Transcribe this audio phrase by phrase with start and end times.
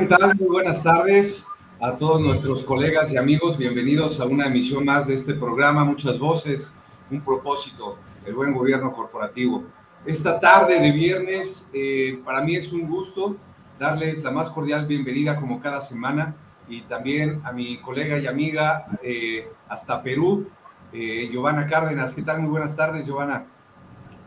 [0.00, 0.34] ¿qué tal?
[0.34, 1.46] Muy buenas tardes
[1.78, 3.58] a todos nuestros colegas y amigos.
[3.58, 6.74] Bienvenidos a una emisión más de este programa, Muchas Voces,
[7.10, 9.64] un propósito, el buen gobierno corporativo.
[10.06, 13.36] Esta tarde de viernes, eh, para mí es un gusto
[13.78, 16.34] darles la más cordial bienvenida como cada semana
[16.66, 20.48] y también a mi colega y amiga eh, hasta Perú,
[20.94, 22.14] eh, Giovanna Cárdenas.
[22.14, 22.40] ¿Qué tal?
[22.40, 23.44] Muy buenas tardes, Giovanna.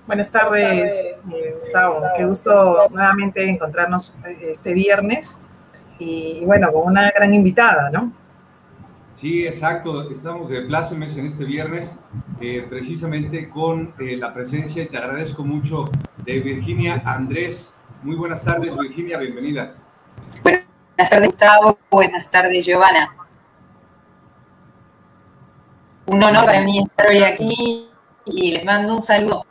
[0.05, 0.93] Buenas tardes,
[1.55, 2.03] Gustavo.
[2.15, 5.35] Qué gusto nuevamente encontrarnos este viernes
[6.03, 8.11] y bueno, con una gran invitada, ¿no?
[9.15, 10.09] Sí, exacto.
[10.09, 11.97] Estamos de plácemes en este viernes,
[12.41, 17.75] eh, precisamente con eh, la presencia, y te agradezco mucho, de Virginia Andrés.
[18.01, 19.75] Muy buenas tardes, Virginia, bienvenida.
[20.41, 20.65] Buenas
[21.09, 21.79] tardes, Gustavo.
[21.89, 23.15] Buenas tardes, Giovanna.
[26.07, 27.89] Un honor para mí estar hoy aquí
[28.25, 29.45] y les mando un saludo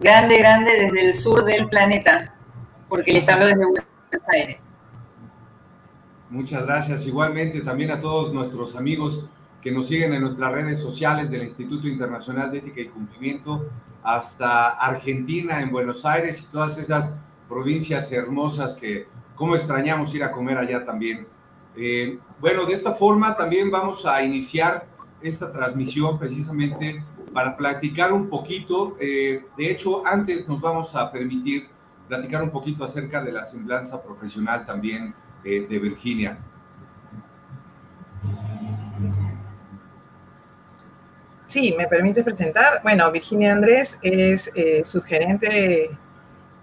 [0.00, 2.34] grande, grande desde el sur del planeta,
[2.88, 4.69] porque les hablo desde Buenos Aires.
[6.30, 7.08] Muchas gracias.
[7.08, 9.26] Igualmente también a todos nuestros amigos
[9.60, 13.68] que nos siguen en nuestras redes sociales del Instituto Internacional de Ética y Cumplimiento,
[14.04, 17.16] hasta Argentina, en Buenos Aires y todas esas
[17.48, 21.26] provincias hermosas que, cómo extrañamos ir a comer allá también.
[21.76, 24.86] Eh, bueno, de esta forma también vamos a iniciar
[25.20, 27.04] esta transmisión precisamente
[27.34, 28.96] para platicar un poquito.
[29.00, 31.68] Eh, de hecho, antes nos vamos a permitir
[32.06, 36.38] platicar un poquito acerca de la semblanza profesional también de Virginia.
[41.46, 42.80] Sí, me permite presentar.
[42.82, 45.90] Bueno, Virginia Andrés es eh, subgerente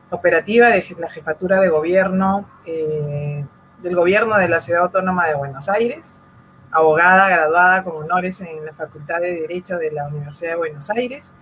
[0.09, 3.43] operativa de la jefatura de gobierno eh,
[3.83, 6.23] del gobierno de la Ciudad Autónoma de Buenos Aires,
[6.71, 11.33] abogada graduada con honores en la Facultad de Derecho de la Universidad de Buenos Aires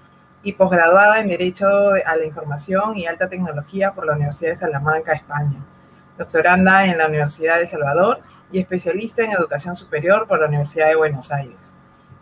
[0.42, 5.14] y posgraduada en Derecho a la Información y Alta Tecnología por la Universidad de Salamanca,
[5.14, 5.60] España
[6.18, 8.20] doctoranda en la Universidad de Salvador
[8.52, 11.76] y especialista en educación superior por la Universidad de Buenos Aires.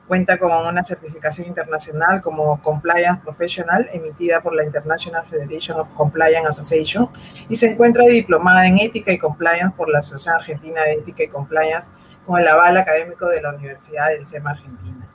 [0.07, 6.47] Cuenta con una certificación internacional como Compliance Professional emitida por la International Federation of Compliance
[6.47, 7.07] Association
[7.47, 11.27] y se encuentra diplomada en Ética y Compliance por la Asociación Argentina de Ética y
[11.27, 11.89] Compliance
[12.25, 15.07] con el aval académico de la Universidad del SEMA Argentina.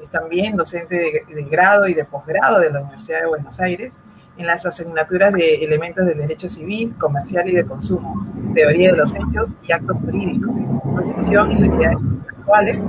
[0.00, 3.98] Es también docente de, de grado y de posgrado de la Universidad de Buenos Aires
[4.36, 9.14] en las asignaturas de elementos del derecho civil, comercial y de consumo, teoría de los
[9.14, 10.60] hechos y actos jurídicos,
[10.94, 12.88] posición y unidades intelectuales,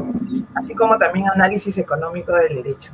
[0.56, 2.91] así como también análisis económico del derecho.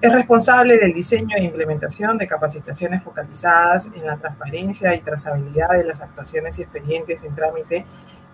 [0.00, 5.84] Es responsable del diseño e implementación de capacitaciones focalizadas en la transparencia y trazabilidad de
[5.84, 7.86] las actuaciones y expedientes en trámite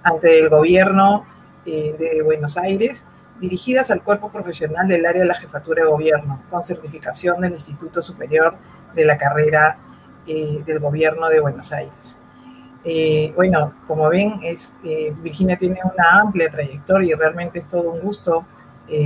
[0.02, 1.24] ante el gobierno
[1.64, 3.06] eh, de Buenos Aires,
[3.40, 8.02] dirigidas al cuerpo profesional del área de la jefatura de gobierno, con certificación del Instituto
[8.02, 8.56] Superior
[8.94, 9.78] de la carrera
[10.26, 12.16] eh, del gobierno de Buenos Aires.
[12.84, 17.90] Eh, bueno, como ven, es, eh, Virginia tiene una amplia trayectoria y realmente es todo
[17.90, 18.46] un gusto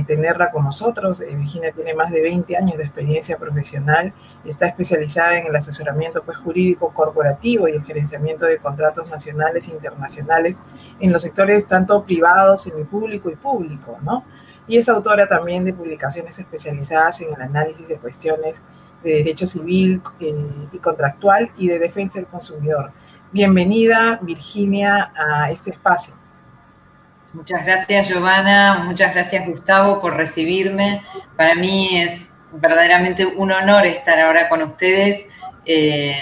[0.05, 1.21] tenerla con nosotros.
[1.21, 4.11] Virginia tiene más de 20 años de experiencia profesional
[4.43, 9.69] y está especializada en el asesoramiento pues, jurídico corporativo y el gerenciamiento de contratos nacionales
[9.69, 10.59] e internacionales
[10.99, 14.25] en los sectores tanto privados, semipúblico y público, ¿no?
[14.67, 18.61] Y es autora también de publicaciones especializadas en el análisis de cuestiones
[19.03, 20.33] de Derecho Civil eh,
[20.71, 22.91] y Contractual y de Defensa del Consumidor.
[23.31, 26.13] Bienvenida, Virginia, a este espacio.
[27.33, 28.83] Muchas gracias, Giovanna.
[28.85, 31.03] Muchas gracias, Gustavo, por recibirme.
[31.35, 35.27] Para mí es verdaderamente un honor estar ahora con ustedes
[35.65, 36.15] eh,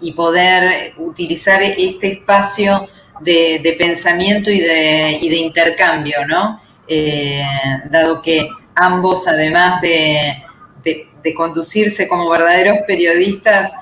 [0.00, 2.86] y poder utilizar este espacio
[3.20, 6.60] de, pensamiento y de, intercambio, ¿no?
[6.86, 7.42] Eh,
[7.90, 10.42] dado que ambos, además de,
[11.22, 13.72] de conducirse como verdaderos periodistas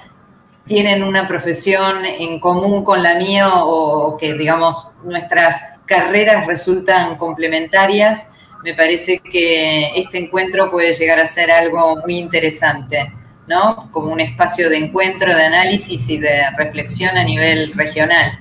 [0.66, 5.56] tienen una profesión en común con la mía o que, digamos, nuestras
[5.86, 8.28] carreras resultan complementarias,
[8.62, 13.12] me parece que este encuentro puede llegar a ser algo muy interesante,
[13.46, 13.90] ¿no?
[13.90, 18.38] Como un espacio de encuentro, de análisis y de reflexión a nivel regional.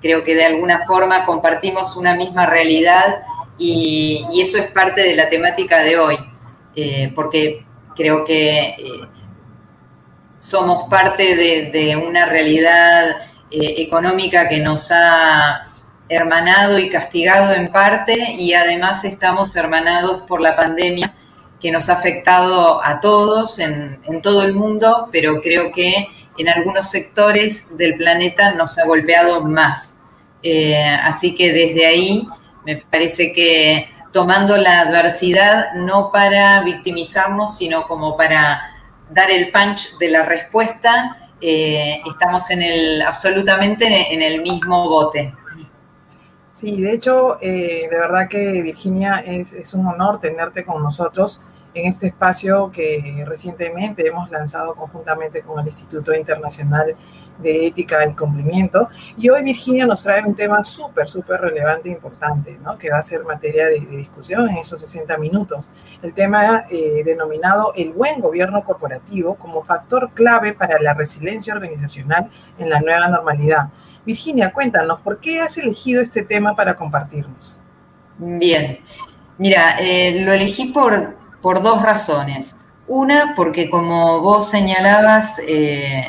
[0.00, 3.22] Creo que de alguna forma compartimos una misma realidad
[3.58, 6.16] y, eso es parte de la temática de hoy,
[6.74, 7.66] eh, porque
[7.96, 8.76] Creo que eh,
[10.36, 11.36] somos parte
[11.72, 13.10] de, una realidad
[13.50, 15.66] eh, económica que nos ha
[16.08, 21.14] hermanado y castigado en parte y además estamos hermanados por la pandemia
[21.60, 26.90] que nos ha afectado a todos en, todo el mundo, pero creo que en algunos
[26.90, 29.98] sectores del planeta nos ha golpeado más.
[30.42, 32.26] Eh, así que desde ahí
[32.66, 38.60] me parece que tomando la adversidad no para victimizarnos, sino como para
[39.10, 45.34] dar el punch de la respuesta, eh, estamos en el, absolutamente en el mismo bote.
[46.52, 51.40] Sí, de hecho, eh, de verdad que Virginia es, es, un honor tenerte con nosotros
[51.74, 56.94] en este espacio que recientemente hemos lanzado conjuntamente con el Instituto Internacional
[57.42, 58.88] de Ética y Cumplimiento.
[59.18, 62.78] Y hoy Virginia nos trae un tema súper, súper relevante e importante, ¿no?
[62.78, 65.68] que va a ser materia de, discusión en esos 60 minutos.
[66.02, 72.30] El tema eh, denominado el buen gobierno corporativo como factor clave para la resiliencia organizacional
[72.58, 73.68] en la nueva normalidad.
[74.04, 77.60] Virginia, cuéntanos, ¿por qué has elegido este tema para compartirnos?
[78.18, 78.80] Bien,
[79.38, 82.56] mira, eh, lo elegí por, por dos razones.
[82.88, 86.02] Una, porque como vos señalabas, eh,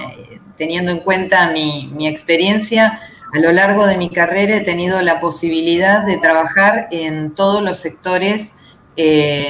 [0.57, 2.99] teniendo en cuenta mi, experiencia,
[3.33, 7.77] a lo largo de mi carrera he tenido la posibilidad de trabajar en todos los
[7.77, 8.53] sectores
[8.95, 9.47] eh,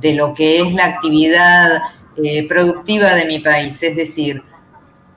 [0.00, 1.82] de lo que es la actividad
[2.22, 4.42] eh, productiva de mi país, es decir,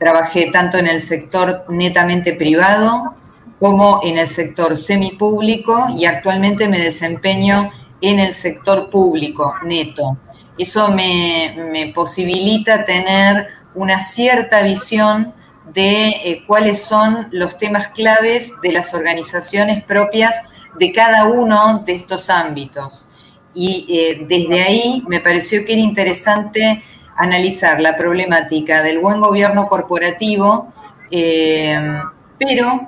[0.04, 3.16] Trabajé tanto en el sector netamente privado
[3.58, 7.72] como en el sector semipúblico y actualmente me desempeño
[8.02, 10.18] en el sector público neto.
[10.58, 15.34] Eso me, posibilita tener una cierta visión
[15.74, 20.44] de eh, cuáles son los temas claves de las organizaciones propias
[20.78, 23.08] de cada uno de estos ámbitos.
[23.54, 26.84] Y eh, desde ahí me pareció que era interesante
[27.16, 30.74] analizar la problemática del buen gobierno corporativo,
[31.12, 32.00] eh,
[32.38, 32.88] pero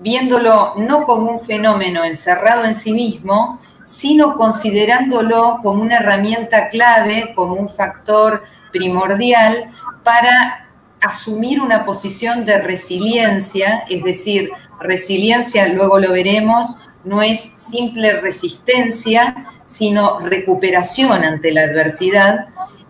[0.00, 7.32] viéndolo no como un fenómeno encerrado en sí mismo, sino considerándolo como una herramienta clave,
[7.34, 8.42] como un factor
[8.72, 9.70] primordial
[10.06, 10.68] para
[11.02, 19.34] asumir una posición de resiliencia, es decir, resiliencia, luego lo veremos, no es simple resistencia,
[19.66, 22.46] sino recuperación ante la adversidad,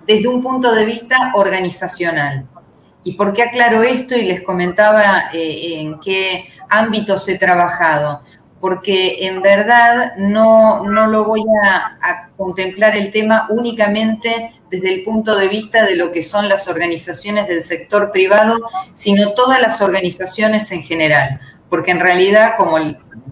[0.07, 2.47] desde un punto de vista organizacional.
[3.03, 8.21] ¿Y por qué aclaro esto y les comentaba eh, en qué ámbitos he trabajado?
[8.61, 15.05] Porque en verdad no, no lo voy a, a, contemplar el tema únicamente desde el
[15.05, 18.59] punto de vista de lo que son las organizaciones del sector privado,
[18.95, 21.41] sino todas las organizaciones en general.
[21.69, 22.79] Porque en realidad, como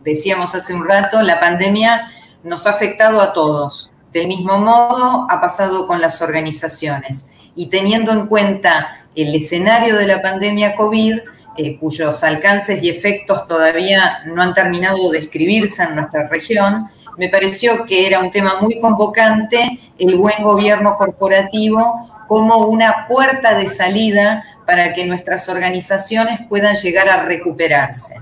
[0.05, 2.11] decíamos hace un rato, la pandemia
[2.43, 8.13] nos ha afectado a todos, del mismo modo ha pasado con las organizaciones y teniendo
[8.13, 11.19] en cuenta el escenario de la pandemia COVID,
[11.57, 17.29] eh, cuyos alcances y efectos todavía no han terminado de escribirse en nuestra región, me
[17.29, 23.67] pareció que era un tema muy convocante el buen gobierno corporativo como una puerta de
[23.67, 28.17] salida para que nuestras organizaciones puedan llegar a recuperarse.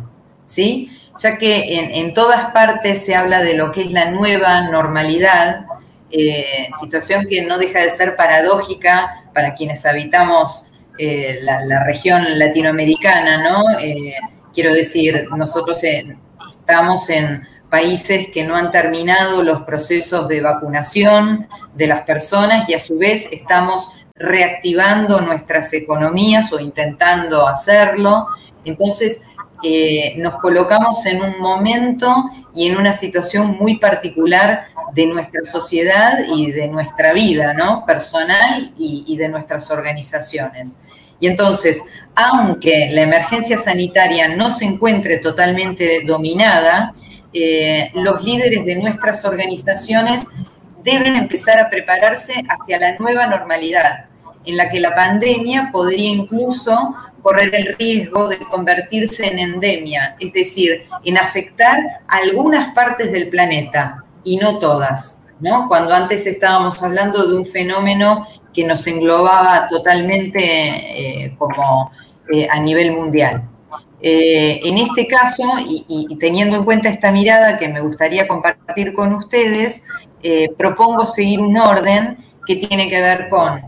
[0.44, 0.90] ¿sí?
[1.18, 5.66] Ya que en, todas partes se habla de lo que es la nueva normalidad,
[6.10, 10.66] eh, situación que no deja de ser paradójica para quienes habitamos
[10.98, 13.78] eh, la, región latinoamericana, ¿no?
[13.78, 14.14] Eh,
[14.52, 21.86] quiero decir, nosotros estamos en países que no han terminado los procesos de vacunación de
[21.86, 28.28] las personas y a su vez estamos reactivando nuestras economías o intentando hacerlo.
[28.66, 29.22] Entonces,
[30.16, 36.50] nos colocamos en un momento y en una situación muy particular de nuestra sociedad y
[36.50, 37.84] de nuestra vida, ¿no?
[37.86, 40.76] Personal y, de nuestras organizaciones.
[41.18, 41.82] Y entonces,
[42.14, 46.92] aunque la emergencia sanitaria no se encuentre totalmente dominada,
[47.32, 50.26] eh, los líderes de nuestras organizaciones
[50.82, 54.06] deben empezar a prepararse hacia la nueva normalidad,
[54.44, 60.32] en la que la pandemia podría incluso correr el riesgo de convertirse en endemia, es
[60.32, 65.68] decir, en afectar algunas partes del planeta, y no todas, ¿no?
[65.68, 71.90] Cuando antes estábamos hablando de un fenómeno que nos englobaba totalmente eh, como
[72.32, 73.48] eh, a nivel mundial.
[74.00, 79.14] Eh, en este caso, y, teniendo en cuenta esta mirada que me gustaría compartir con
[79.14, 79.84] ustedes,
[80.56, 83.60] propongo seguir un orden que tiene que ver con,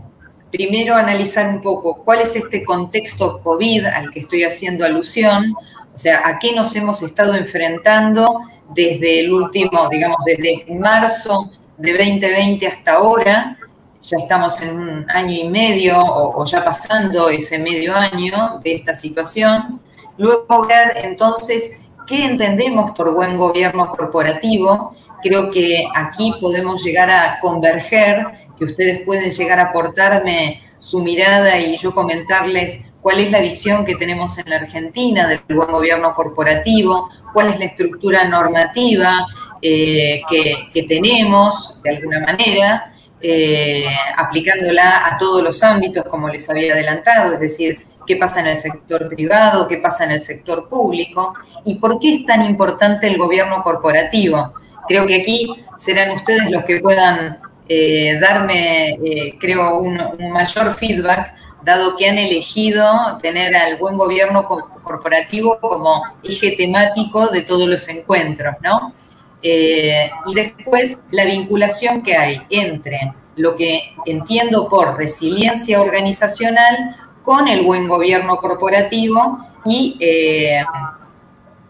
[0.51, 5.55] primero, analizar un poco cuál es este contexto COVID al que estoy haciendo alusión,
[5.93, 8.41] o sea, a qué nos hemos estado enfrentando
[8.73, 13.57] desde el último, digamos, desde marzo de 2020 hasta ahora,
[14.01, 18.93] ya estamos en un año y medio o, ya pasando ese medio año de esta
[18.93, 19.81] situación.
[20.17, 24.95] Luego ver entonces qué entendemos por buen gobierno corporativo.
[25.23, 31.59] Creo que aquí podemos llegar a converger, que ustedes pueden llegar a aportarme su mirada
[31.59, 36.15] y yo comentarles cuál es la visión que tenemos en la Argentina del buen gobierno
[36.15, 39.27] corporativo, cuál es la estructura normativa
[39.61, 43.85] eh, que, tenemos de alguna manera, eh,
[44.17, 48.55] aplicándola a todos los ámbitos, como les había adelantado, es decir, qué pasa en el
[48.55, 51.33] sector privado, qué pasa en el sector público
[51.63, 54.53] y por qué es tan importante el gobierno corporativo.
[54.87, 59.99] Creo que aquí serán ustedes los que puedan eh, darme, eh, creo, un,
[60.31, 67.41] mayor feedback, dado que han elegido tener al buen gobierno corporativo como eje temático de
[67.41, 68.93] todos los encuentros, ¿no?
[69.41, 77.47] Eh, y después la vinculación que hay entre lo que entiendo por resiliencia organizacional con
[77.47, 79.99] el buen gobierno corporativo y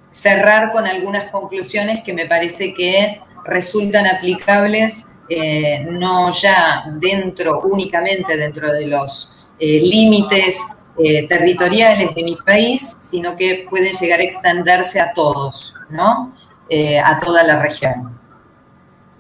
[0.10, 8.38] cerrar con algunas conclusiones que me parece que resultan aplicables eh, no ya dentro, únicamente
[8.38, 10.60] dentro de los eh, límites
[10.98, 16.34] eh, territoriales de mi país, sino que pueden llegar a extenderse a todos, ¿no?
[17.03, 18.17] a toda la región.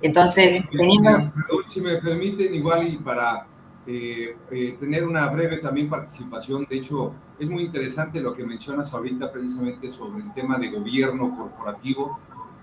[0.01, 1.31] Entonces, teniendo...
[1.67, 3.45] Si me permiten, igual y para
[3.85, 9.91] tener una breve también participación, de hecho, es muy interesante lo que mencionas ahorita precisamente
[9.91, 12.19] sobre el tema de gobierno corporativo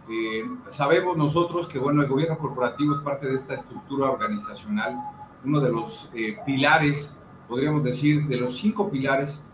[0.09, 4.99] eh, sabemos nosotros que bueno, el gobierno corporativo es parte de esta estructura organizacional,
[5.44, 7.16] uno de los eh, pilares,
[7.49, 9.44] podríamos decir, de los cinco pilares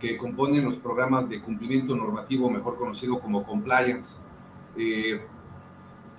[0.00, 4.18] que componen los programas de cumplimiento normativo, mejor conocido como compliance.
[4.76, 5.20] Eh,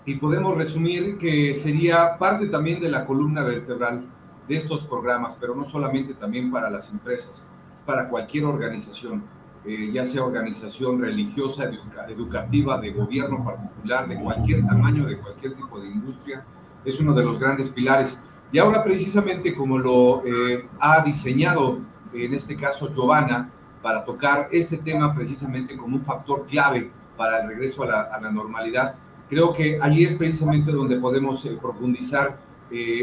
[0.06, 4.06] y podemos resumir que sería parte también de la columna vertebral
[4.48, 9.24] de estos programas, pero no solamente también para las empresas, es para cualquier organización
[9.66, 11.70] eh, ya sea organización religiosa,
[12.08, 16.46] educativa, de gobierno particular, de cualquier tamaño, de cualquier tipo de industria,
[16.86, 18.24] es uno de los grandes pilares.
[18.54, 21.80] Y ahora precisamente como lo eh, ha diseñado,
[22.14, 23.52] en este caso, Giovanna,
[23.82, 28.22] para tocar este tema precisamente como un factor clave para el regreso a la, a
[28.22, 28.96] la normalidad,
[29.30, 32.48] creo que allí es precisamente donde podemos eh, profundizar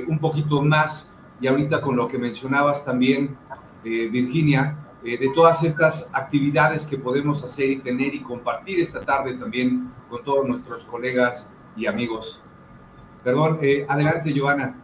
[0.06, 3.36] un poquito más y ahorita con lo que mencionabas también,
[3.82, 9.34] Virginia, eh, de todas estas actividades que podemos hacer y tener y compartir esta tarde
[9.34, 12.42] también con todos nuestros colegas y amigos.
[13.22, 14.82] Perdón, eh, adelante, Giovanna.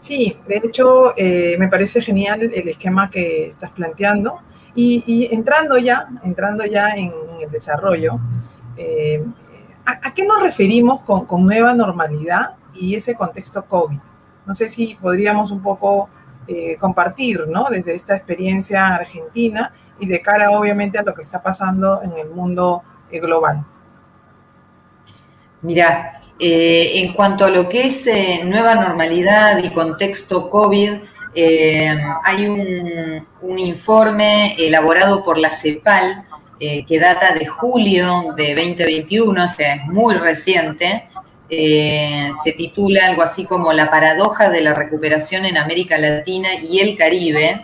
[0.00, 4.40] Sí, de hecho, eh, me parece genial el esquema que estás planteando.
[4.74, 8.14] Y, entrando ya, entrando ya en, el desarrollo,
[9.84, 13.98] ¿a, qué nos referimos con, con nueva normalidad y ese contexto COVID?
[14.46, 16.08] No sé si podríamos un poco
[16.48, 17.66] eh, compartir, ¿no?
[17.70, 22.30] Desde esta experiencia argentina y de cara, obviamente, a lo que está pasando en el
[22.30, 23.64] mundo eh, global.
[25.60, 28.08] Mira, eh, en cuanto a lo que es
[28.44, 30.90] nueva normalidad y contexto COVID,
[32.24, 36.26] hay un, un, informe elaborado por la CEPAL
[36.58, 41.08] que data de julio de 2021, o sea, es muy reciente,
[41.48, 46.80] eh, se titula algo así como La paradoja de la recuperación en América Latina y
[46.80, 47.62] el Caribe.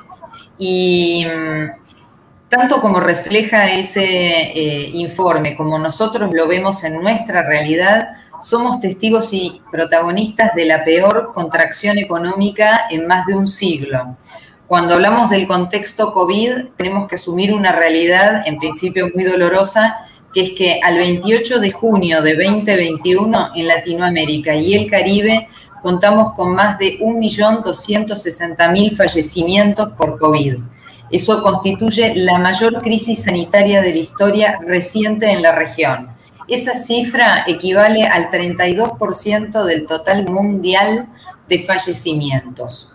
[0.59, 8.09] Y mm, tanto como refleja ese eh, informe, como nosotros lo vemos en nuestra realidad,
[8.41, 14.17] somos testigos y protagonistas de la peor contracción económica en más de un siglo.
[14.67, 19.97] Cuando hablamos del contexto COVID, tenemos que asumir una realidad, en principio muy dolorosa,
[20.33, 25.49] que es que al 28 de junio de 2021 en Latinoamérica y el Caribe
[25.83, 30.57] contamos con más de 1.260.000 fallecimientos por COVID.
[31.11, 36.11] Eso constituye la mayor crisis sanitaria de la historia reciente en la región.
[36.47, 41.09] Esa cifra equivale al 32% del total mundial
[41.49, 42.93] de fallecimientos.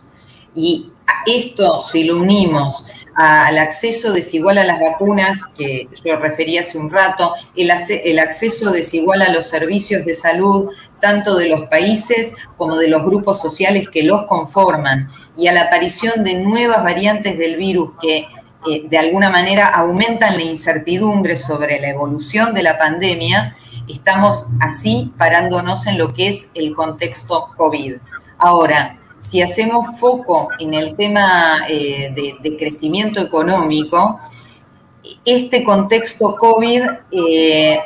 [0.55, 0.92] Y
[1.25, 6.89] esto, si lo unimos al acceso desigual a las vacunas, que yo refería hace un
[6.89, 7.71] rato, el,
[8.03, 10.69] el, acceso desigual a los servicios de salud,
[10.99, 15.63] tanto de los países como de los grupos sociales que los conforman, y a la
[15.63, 18.27] aparición de nuevas variantes del virus que
[18.69, 23.55] eh, de alguna manera aumentan la incertidumbre sobre la evolución de la pandemia,
[23.87, 27.95] estamos así parándonos en lo que es el contexto COVID.
[28.37, 34.19] Ahora, si hacemos foco en el tema eh, de, crecimiento económico,
[35.23, 37.79] este contexto COVID eh,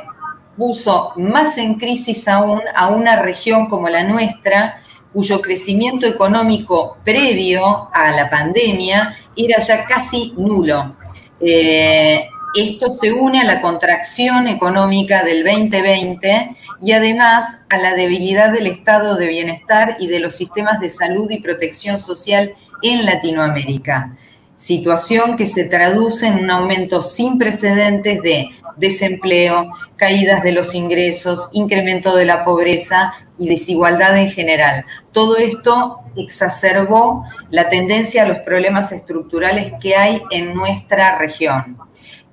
[0.57, 4.81] puso más en crisis aún a una región como la nuestra,
[5.13, 10.95] cuyo crecimiento económico previo a la pandemia era ya casi nulo.
[11.39, 18.51] Eh, esto se une a la contracción económica del 2020 y además a la debilidad
[18.51, 24.15] del estado de bienestar y de los sistemas de salud y protección social en Latinoamérica.
[24.55, 31.49] Situación que se traduce en un aumento sin precedentes de desempleo, caídas de los ingresos,
[31.51, 34.85] incremento de la pobreza, y desigualdad en general.
[35.11, 41.77] Todo esto exacerbó la tendencia a los problemas estructurales que hay en nuestra región.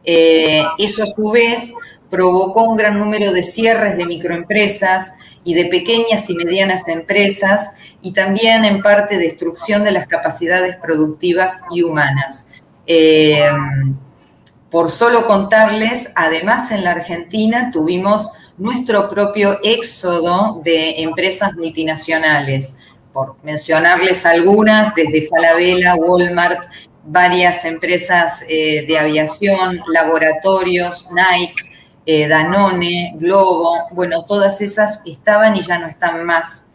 [0.04, 1.72] Eh, eso a su vez
[2.14, 8.12] provocó un gran número de cierres de microempresas y de pequeñas y medianas empresas y
[8.12, 12.50] también en parte destrucción de las capacidades productivas y humanas.
[12.86, 13.50] Eh,
[14.70, 22.76] por solo contarles, además en la Argentina tuvimos nuestro propio éxodo de empresas multinacionales,
[23.12, 26.60] por mencionarles algunas, desde Falabella, Walmart,
[27.02, 31.73] varias empresas eh, de aviación, laboratorios, Nike,
[32.06, 36.70] eh, Danone, Globo, bueno, todas esas estaban y ya no están más.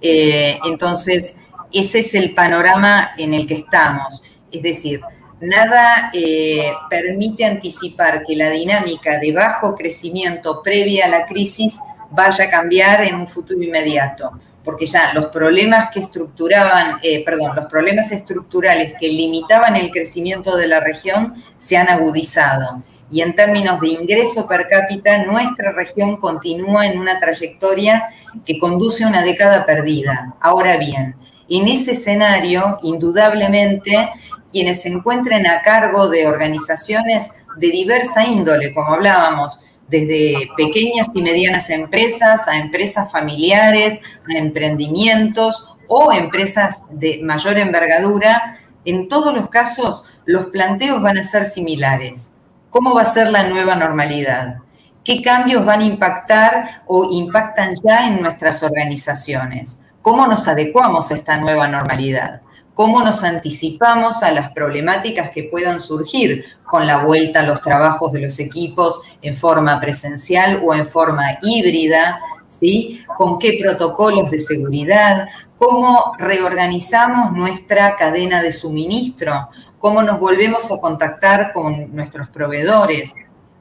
[0.00, 1.36] Eh, entonces,
[1.72, 4.22] ese es el panorama en el que estamos.
[4.52, 5.00] Es decir,
[5.40, 11.80] nada eh, permite anticipar que la dinámica de bajo crecimiento previa a la crisis
[12.10, 14.30] vaya a cambiar en un futuro inmediato,
[14.64, 20.68] porque ya los problemas que estructuraban, perdón, los problemas estructurales que limitaban el crecimiento de
[20.68, 26.86] la región se han agudizado y en términos de ingreso per cápita, nuestra región continúa
[26.86, 28.08] en una trayectoria
[28.44, 30.34] que conduce a una década perdida.
[30.40, 31.16] Ahora bien,
[31.48, 34.10] en ese escenario, indudablemente,
[34.52, 41.22] quienes se encuentren a cargo de organizaciones de diversa índole, como hablábamos, desde pequeñas y
[41.22, 49.48] medianas empresas a empresas familiares, a emprendimientos o empresas de mayor envergadura, en todos los
[49.48, 52.32] casos los planteos van a ser similares
[52.70, 54.58] ¿Cómo va a ser la nueva normalidad?
[55.02, 59.80] ¿Qué cambios van a impactar o impactan ya en nuestras organizaciones?
[60.02, 62.42] ¿Cómo nos adecuamos a esta nueva normalidad?
[62.74, 68.12] ¿Cómo nos anticipamos a las problemáticas que puedan surgir con la vuelta a los trabajos
[68.12, 72.20] de los equipos en forma presencial o en forma híbrida?
[72.48, 73.00] ¿Sí?
[73.16, 75.28] ¿Con qué protocolos de seguridad?
[75.56, 79.48] ¿Cómo reorganizamos nuestra cadena de suministro?
[79.78, 83.14] cómo nos volvemos a contactar con nuestros proveedores.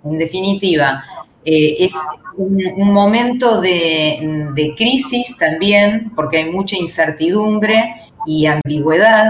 [0.03, 1.03] En definitiva,
[1.45, 1.93] eh, es
[2.37, 2.57] un,
[2.91, 7.95] momento de, de, crisis también, porque hay mucha incertidumbre
[8.25, 9.25] y ambigüedad,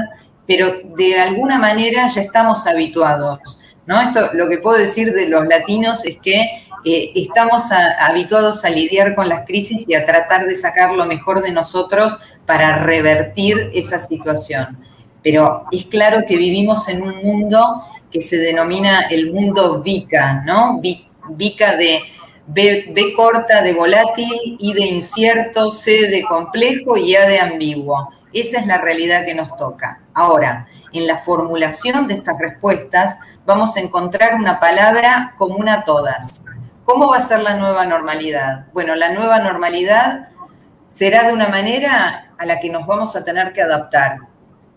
[0.46, 3.60] pero de alguna manera ya estamos habituados.
[3.88, 4.00] ¿No?
[4.00, 6.42] Esto, lo que puedo decir de los latinos es que
[6.86, 11.42] eh, estamos habituados a lidiar con las crisis y a tratar de sacar lo mejor
[11.42, 14.78] de nosotros para revertir esa situación
[15.28, 20.80] pero es claro que vivimos en un mundo que se denomina el mundo VICA, ¿no?
[21.30, 22.00] VICA de
[22.48, 28.10] B, corta de volátil, I de incierto, C de complejo y A de ambiguo.
[28.32, 30.02] Esa es la realidad que nos toca.
[30.14, 36.44] Ahora, en la formulación de estas respuestas vamos a encontrar una palabra común a todas.
[36.84, 38.66] ¿Cómo va a ser la nueva normalidad?
[38.74, 40.28] Bueno, la nueva normalidad
[40.90, 44.18] será de una manera a la que nos vamos a tener que adaptar.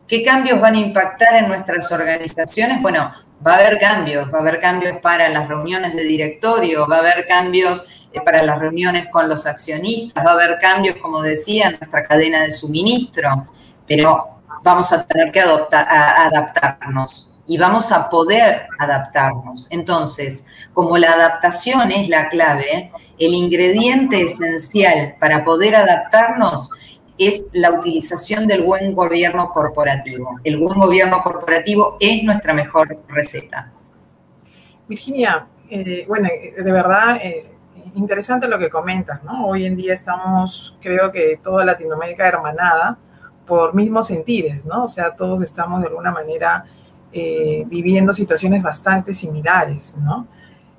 [0.06, 2.80] ¿Qué cambios van a impactar en nuestras organizaciones?
[2.80, 3.12] Bueno,
[3.44, 7.00] va a haber cambios, va a haber cambios para las reuniones de directorio, va a
[7.00, 11.70] haber cambios eh, para las reuniones con los accionistas, va a haber cambios, como decía,
[11.70, 13.48] en nuestra cadena de suministro,
[13.84, 19.66] pero vamos a tener que adaptarnos y vamos a poder adaptarnos.
[19.72, 26.70] Entonces, como la adaptación es la clave, el ingrediente esencial para poder adaptarnos
[27.18, 30.38] es la utilización del buen gobierno corporativo.
[30.44, 33.72] El buen gobierno corporativo es nuestra mejor receta.
[34.86, 37.50] Virginia, eh, bueno, de verdad, eh,
[37.96, 39.48] interesante lo que comentas, ¿no?
[39.48, 42.96] Hoy en día estamos, creo que toda Latinoamérica hermanada
[43.44, 44.84] por mismos sentires, ¿no?
[44.84, 46.64] O sea, todos estamos de alguna manera
[47.12, 50.26] eh, viviendo situaciones bastante similares, ¿no?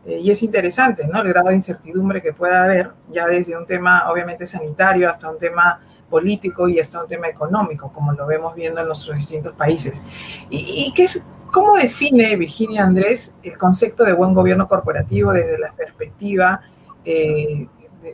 [0.03, 1.21] y es interesante, ¿no?
[1.21, 5.37] El grado de incertidumbre que pueda haber, ya desde un tema obviamente sanitario hasta un
[5.37, 5.79] tema
[6.11, 10.03] político y hasta un tema económico, como lo vemos viendo en nuestros distintos países.
[10.51, 15.71] ¿Y, qué es, cómo define Virginia Andrés el concepto de buen gobierno corporativo desde la
[15.71, 16.61] perspectiva,
[17.03, 17.67] eh,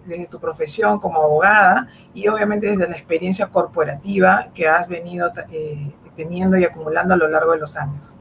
[0.06, 5.92] desde tu profesión como abogada y obviamente desde la experiencia corporativa que has venido eh,
[6.18, 8.18] teniendo y acumulando a lo largo de los años?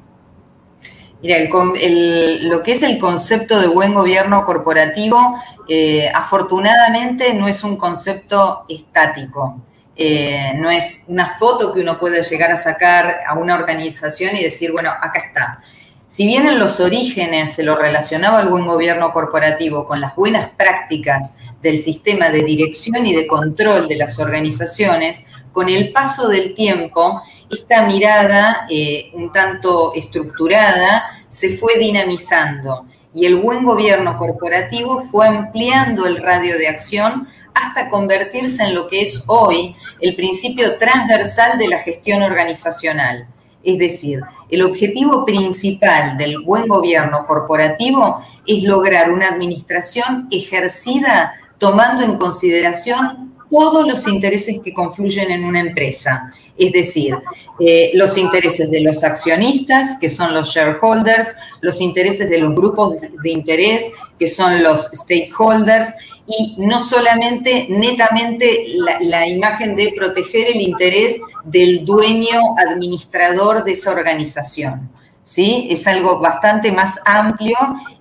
[1.23, 7.77] Mira, lo que es el concepto de buen gobierno corporativo, eh, afortunadamente no es un
[7.77, 9.61] concepto estático.
[9.97, 14.43] Eh, no es una foto que uno puede llegar a sacar a una organización y
[14.43, 15.63] decir, bueno, acá está.
[16.07, 20.51] Si bien en los orígenes se lo relacionaba al buen gobierno corporativo con las buenas
[20.51, 26.55] prácticas del sistema de dirección y de control de las organizaciones, con el paso del
[26.55, 35.01] tiempo, esta mirada eh, un tanto estructurada se fue dinamizando y el buen gobierno corporativo
[35.01, 40.77] fue ampliando el radio de acción hasta convertirse en lo que es hoy el principio
[40.77, 43.27] transversal de la gestión organizacional.
[43.65, 52.05] Es decir, el objetivo principal del buen gobierno corporativo es lograr una administración ejercida tomando
[52.05, 56.33] en consideración todos los intereses que confluyen en una empresa.
[56.59, 57.17] Es decir,
[57.61, 62.97] eh, los intereses de los accionistas, que son los shareholders, los intereses de los grupos
[63.01, 65.91] de interés, que son los stakeholders,
[66.27, 73.73] y no solamente netamente la, la, imagen de proteger el interés del dueño administrador de
[73.73, 74.91] esa organización.
[75.27, 75.67] ¿sí?
[75.71, 77.57] Es algo bastante más amplio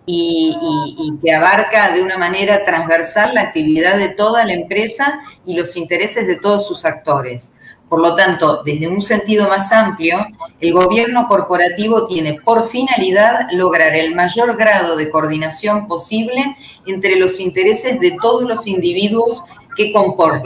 [0.05, 0.55] y,
[1.23, 6.27] que abarca de una manera transversal la actividad de toda la empresa y los intereses
[6.27, 7.53] de todos sus actores.
[7.89, 10.25] Por lo tanto, desde un sentido más amplio,
[10.59, 17.39] el gobierno corporativo tiene por finalidad lograr el mayor grado de coordinación posible entre los
[17.39, 19.43] intereses de todos los individuos
[19.77, 19.93] que,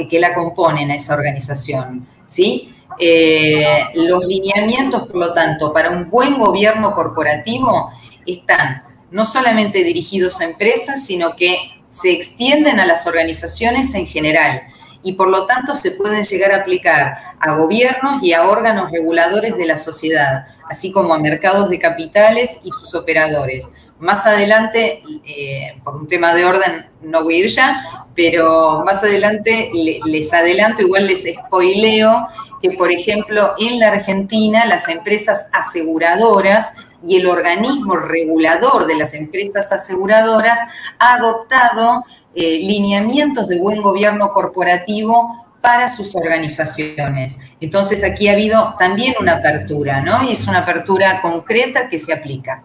[0.09, 2.05] que la componen a esa organización.
[2.25, 2.73] ¿sí?
[2.99, 7.91] Eh, los lineamientos, por lo tanto, para un buen gobierno corporativo
[8.25, 14.63] están no solamente dirigidos a empresas, sino que se extienden a las organizaciones en general
[15.03, 19.57] y por lo tanto se pueden llegar a aplicar a gobiernos y a órganos reguladores
[19.57, 23.69] de la sociedad, así como a mercados de capitales y sus operadores.
[23.99, 29.03] Más adelante, eh, por un tema de orden, no voy a ir ya, pero más
[29.03, 32.27] adelante les adelanto, igual les spoileo,
[32.61, 39.13] que por ejemplo en la Argentina las empresas aseguradoras y el organismo regulador de las
[39.13, 40.59] empresas aseguradoras
[40.99, 42.03] ha adoptado
[42.35, 47.39] eh, lineamientos de buen gobierno corporativo para sus organizaciones.
[47.59, 50.23] Entonces aquí ha habido también una apertura, ¿no?
[50.23, 52.63] Y es una apertura concreta que se aplica.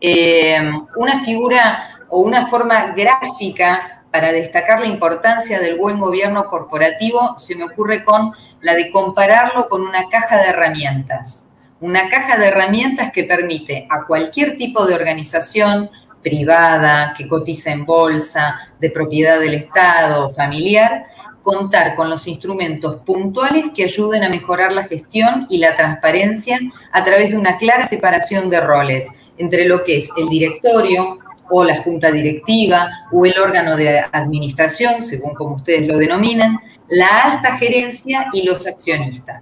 [0.00, 0.58] Eh,
[0.96, 7.56] una figura o una forma gráfica para destacar la importancia del buen gobierno corporativo se
[7.56, 11.46] me ocurre con la de compararlo con una caja de herramientas.
[11.80, 15.90] Una caja de herramientas que permite a cualquier tipo de organización,
[16.22, 21.06] privada, que cotiza en bolsa, de propiedad del Estado, familiar,
[21.42, 26.60] contar con los instrumentos puntuales que ayuden a mejorar la gestión y la transparencia
[26.92, 31.18] a través de una clara separación de roles entre lo que es el directorio
[31.50, 37.22] o la junta directiva o el órgano de administración, según como ustedes lo denominan, la
[37.22, 39.40] alta gerencia y los accionistas.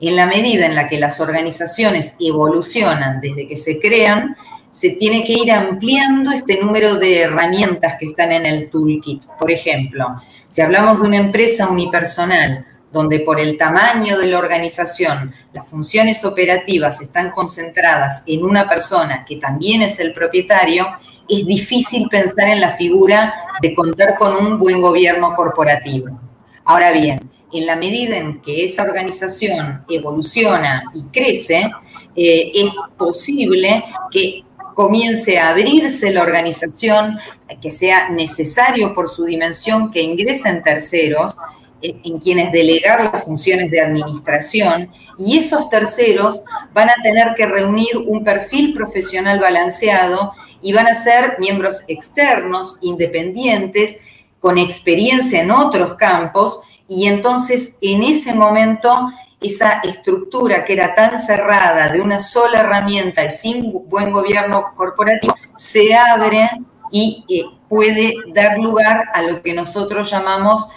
[0.00, 4.36] En la medida en la que las organizaciones evolucionan desde que se crean,
[4.72, 9.22] se tiene que ir ampliando este número de herramientas que están en el toolkit.
[9.38, 15.34] Por ejemplo, si hablamos de una empresa unipersonal, donde por el tamaño de la organización
[15.52, 20.86] las funciones operativas están concentradas en una persona que también es el propietario,
[21.28, 26.18] es difícil pensar en la figura de contar con un buen gobierno corporativo.
[26.64, 31.70] Ahora bien, en la medida en que esa organización evoluciona y crece,
[32.14, 37.18] eh, es posible que comience a abrirse la organización,
[37.60, 41.36] que sea necesario por su dimensión que ingresen terceros
[41.82, 47.46] eh, en quienes delegar las funciones de administración y esos terceros van a tener que
[47.46, 50.32] reunir un perfil profesional balanceado
[50.62, 53.98] y van a ser miembros externos, independientes,
[54.40, 59.10] con experiencia en otros campos y entonces en ese momento
[59.42, 65.34] esa estructura que era tan cerrada de una sola herramienta y sin buen gobierno corporativo
[65.56, 66.50] se abre
[66.90, 70.68] y eh, puede dar lugar a lo que nosotros llamamos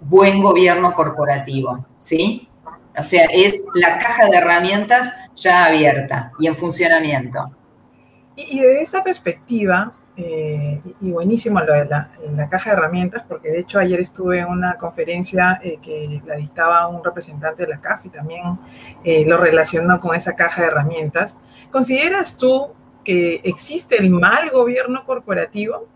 [0.00, 2.48] buen gobierno corporativo, ¿sí?
[2.96, 7.50] O sea, es la caja de herramientas ya abierta y en funcionamiento.
[8.36, 13.60] Y, desde esa perspectiva, eh, y buenísimo lo de la, caja de herramientas, porque de
[13.60, 18.06] hecho ayer estuve en una conferencia eh, que la dictaba un representante de la CAF
[18.06, 18.58] y también
[19.02, 21.38] eh, lo relacionó con esa caja de herramientas.
[21.70, 25.88] ¿Consideras tú que existe el mal gobierno corporativo?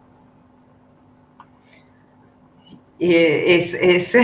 [2.98, 4.16] es, es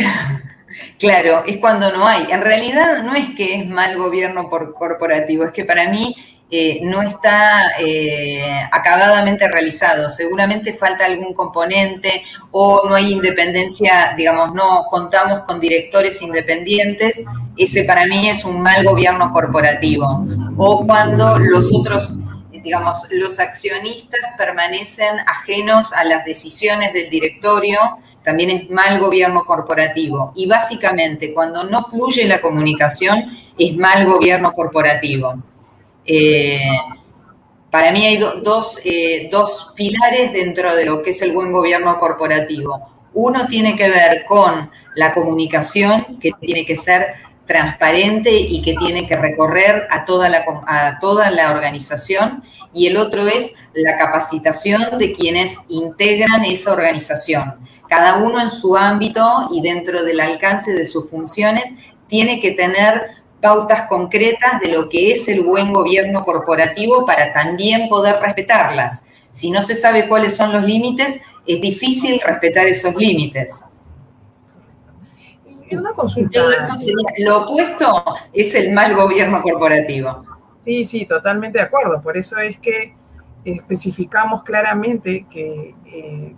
[0.99, 2.27] claro, es cuando no hay.
[2.31, 6.17] En realidad no es que es mal gobierno por corporativo, es que para mí
[6.51, 10.11] eh, no está eh, acabadamente realizado.
[10.11, 17.25] Seguramente falta algún componente o no hay independencia, digamos, no contamos con directores independientes.
[17.57, 20.27] Ese para mí es un mal gobierno corporativo.
[20.57, 22.13] O cuando los otros,
[22.53, 27.79] digamos, los accionistas permanecen ajenos a las decisiones del directorio,
[28.23, 30.33] también es mal gobierno corporativo.
[30.37, 33.25] Y básicamente, cuando no fluye la comunicación,
[33.59, 35.43] es mal gobierno corporativo.
[36.07, 36.61] Eh,
[37.71, 38.23] para mí hay
[38.85, 42.87] eh, dos, pilares dentro de lo que es el buen gobierno corporativo.
[43.13, 47.07] Uno tiene que ver con la comunicación, que tiene que ser
[47.47, 52.97] transparente y que tiene que recorrer a toda la, a toda la organización, y el
[52.97, 57.57] otro es la capacitación de quienes integran esa organización.
[57.89, 61.71] Cada uno en su ámbito y dentro del alcance de sus funciones
[62.09, 67.91] tiene que tener pautas concretas de lo que es el buen gobierno corporativo para también
[67.91, 69.05] poder respetarlas.
[69.33, 73.65] Si no se sabe cuáles son los límites, es difícil respetar esos límites.
[75.69, 76.41] Y una consulta.
[77.19, 78.03] lo opuesto
[78.33, 80.25] es el mal gobierno corporativo.
[80.61, 82.01] Sí, sí, totalmente de acuerdo.
[82.01, 82.95] Por eso es que
[83.45, 86.35] especificamos claramente que eh,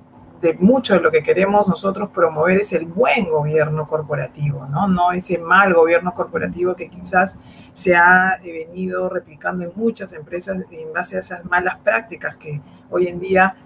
[0.47, 4.87] de mucho de lo que queremos nosotros promover es el buen gobierno corporativo, ¿no?
[4.87, 7.39] No ese mal gobierno corporativo que quizás
[7.73, 12.61] se ha eh, venido replicando en muchas empresas en base a esas malas prácticas que
[12.91, 13.57] hoy en día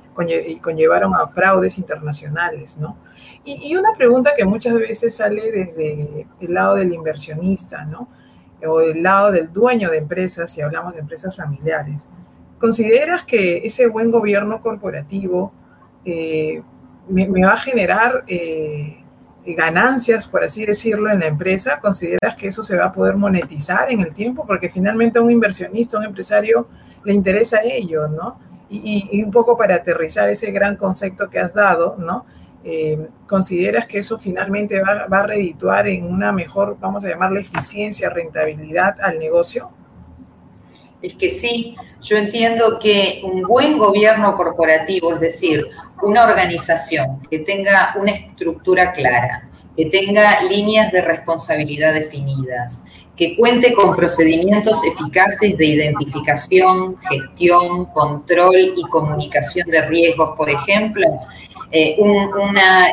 [0.62, 2.96] conllevaron a fraudes internacionales, ¿no?
[3.44, 8.08] Y, una pregunta que muchas veces sale desde el lado del inversionista, ¿no?
[8.66, 12.08] O del lado del dueño de empresas, si hablamos de empresas familiares.
[12.58, 15.52] ¿Consideras que ese buen gobierno corporativo
[16.04, 16.62] eh,
[17.08, 19.02] me, va a generar eh,
[19.46, 21.80] ganancias, por así decirlo, en la empresa?
[21.80, 24.46] ¿Consideras que eso se va a poder monetizar en el tiempo?
[24.46, 26.68] Porque finalmente a un inversionista, a un empresario,
[27.04, 28.38] le interesa ello, ¿no?
[28.68, 32.24] Y, un poco para aterrizar ese gran concepto que has dado, ¿no?
[32.62, 37.40] Eh, ¿Consideras que eso finalmente va, va, a redituar en una mejor, vamos a llamarle,
[37.40, 39.70] eficiencia, rentabilidad al negocio?
[41.02, 45.66] Es que sí, yo entiendo que un buen gobierno corporativo, es decir,
[46.02, 52.84] una organización que tenga una estructura clara, que tenga líneas de responsabilidad definidas,
[53.16, 61.06] que cuente con procedimientos eficaces de identificación, gestión, control y comunicación de riesgos, por ejemplo,
[61.70, 62.88] eh, una,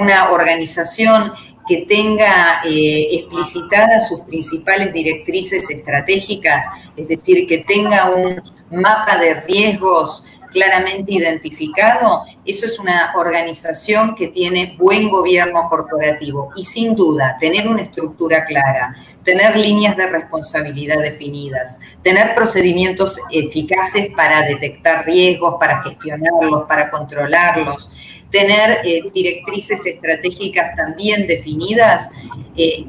[0.00, 1.32] una organización
[1.66, 6.64] que tenga eh, explicitadas sus principales directrices estratégicas,
[6.96, 10.24] es decir, que tenga un mapa de riesgos
[10.54, 16.52] claramente identificado, eso es una organización que tiene buen gobierno corporativo.
[16.54, 24.10] Y sin duda tener una estructura clara, tener líneas de responsabilidad definidas, tener procedimientos eficaces
[24.14, 27.90] para detectar riesgos, para gestionarlos, para controlarlos,
[28.34, 32.10] tener eh, directrices estratégicas también definidas,
[32.56, 32.84] eh,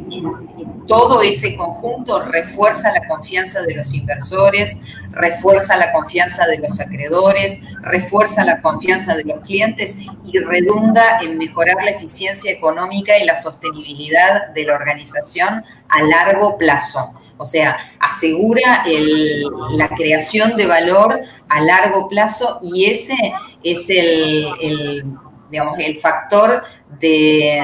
[0.87, 4.81] todo ese conjunto refuerza la confianza de los inversores,
[5.11, 11.37] refuerza la confianza de los acreedores, refuerza la confianza de los clientes y redunda en
[11.37, 17.13] mejorar la eficiencia económica y la sostenibilidad de la organización a largo plazo.
[17.37, 18.83] O sea, asegura
[19.77, 23.15] la creación de valor a largo plazo y ese
[23.61, 25.03] es el
[25.55, 26.63] digamos, el factor
[26.99, 27.61] de,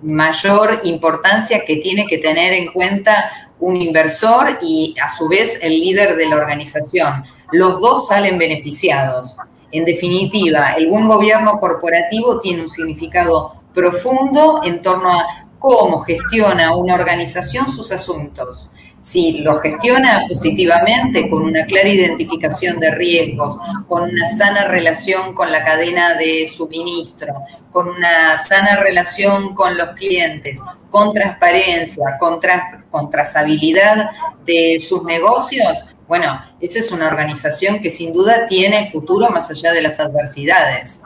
[0.00, 5.72] mayor importancia que tiene que tener en cuenta un inversor y a su vez el
[5.72, 7.24] líder de la organización.
[7.52, 9.38] Los dos salen beneficiados.
[9.70, 16.74] En definitiva, el buen gobierno corporativo tiene un significado profundo en torno a cómo gestiona
[16.74, 18.70] una organización sus asuntos
[19.02, 25.50] si lo gestiona positivamente, con una clara identificación de riesgos, con una sana relación con
[25.50, 27.34] la cadena de suministro,
[27.72, 34.10] con una sana relación con los clientes, con transparencia, con, trazabilidad
[34.46, 39.72] de sus negocios, bueno, esa es una organización que sin duda tiene futuro más allá
[39.72, 41.02] de las adversidades.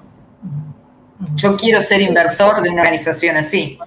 [1.34, 3.78] Yo quiero ser inversor de una organización así.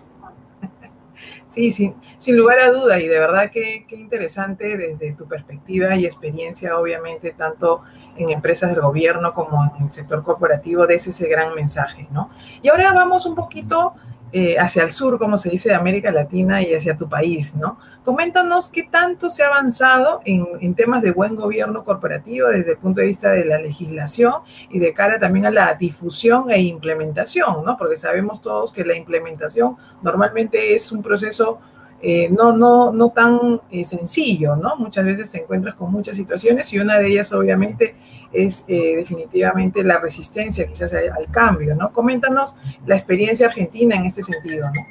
[1.50, 6.06] Sí, sí, sin lugar a duda, y de verdad que, interesante desde tu perspectiva y
[6.06, 7.82] experiencia, obviamente, tanto
[8.16, 12.30] en empresas del gobierno como en el sector corporativo, de ese gran mensaje, ¿no?
[12.62, 13.96] Y ahora vamos un poquito
[14.32, 17.80] eh, hacia el sur, como se dice, de América Latina y hacia tu país, ¿no?
[18.04, 23.02] Coméntanos qué tanto se ha avanzado en, temas de buen gobierno corporativo desde el punto
[23.02, 24.34] de vista de la legislación
[24.70, 27.76] y de cara también a la difusión e implementación, ¿no?
[27.76, 31.60] Porque sabemos todos que la implementación normalmente es un proceso
[32.02, 34.78] eh, no, no, no tan eh, sencillo, ¿no?
[34.78, 37.96] Muchas veces te encuentras con muchas situaciones y una de ellas obviamente
[38.32, 41.92] es eh, definitivamente la resistencia quizás al, cambio, ¿no?
[41.92, 44.82] Coméntanos la experiencia argentina en este sentido, ¿no?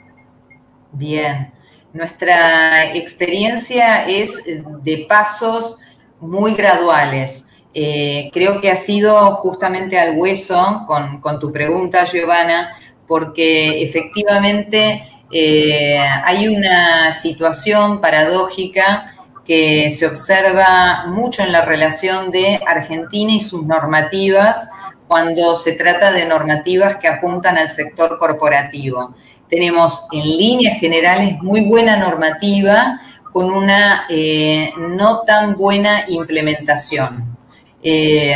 [0.92, 1.50] Bien,
[1.94, 4.42] nuestra experiencia es
[4.82, 5.78] de pasos
[6.20, 7.46] muy graduales.
[7.72, 15.98] creo que ha sido justamente al hueso con, con tu pregunta, Giovanna, porque efectivamente eh,
[15.98, 19.14] hay una situación paradójica
[19.44, 24.68] que se observa mucho en la relación de Argentina y sus normativas
[25.06, 29.14] cuando se trata de normativas que apuntan al sector corporativo.
[29.48, 33.00] Tenemos en líneas generales muy buena normativa
[33.32, 37.36] con una eh, no tan buena implementación.
[37.82, 38.34] Eh,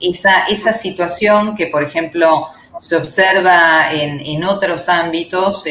[0.00, 5.64] esa, esa, situación que, por ejemplo, se observa en, otros ámbitos,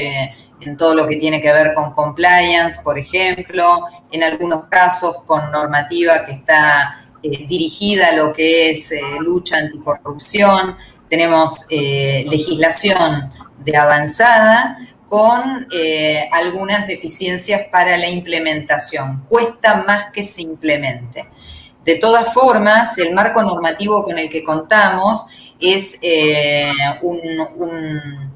[0.61, 5.51] en todo lo que tiene que ver con compliance, por ejemplo, en algunos casos con
[5.51, 10.77] normativa que está dirigida a lo que es lucha anticorrupción,
[11.09, 14.77] tenemos legislación de avanzada,
[15.09, 19.25] con eh, algunas deficiencias para la implementación.
[19.27, 21.27] Cuesta más que se implemente.
[21.83, 25.25] De todas formas, el marco normativo con el que contamos
[25.59, 28.28] es eh, un,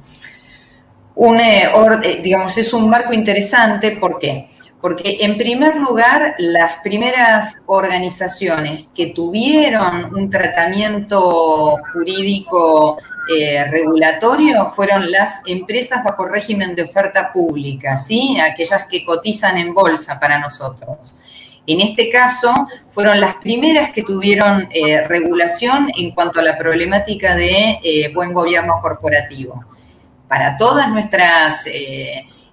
[2.03, 3.91] eh, digamos, es un marco interesante.
[3.91, 4.47] ¿Por qué?
[4.81, 12.97] Porque en primer lugar, las primeras organizaciones que tuvieron un tratamiento jurídico
[13.33, 18.37] eh, regulatorio fueron las empresas bajo régimen de oferta pública, ¿sí?
[18.41, 21.17] aquellas que cotizan en bolsa para nosotros.
[21.65, 27.35] En este caso, fueron las primeras que tuvieron eh, regulación en cuanto a la problemática
[27.35, 29.63] de eh, buen gobierno corporativo.
[30.27, 31.67] Para todas nuestras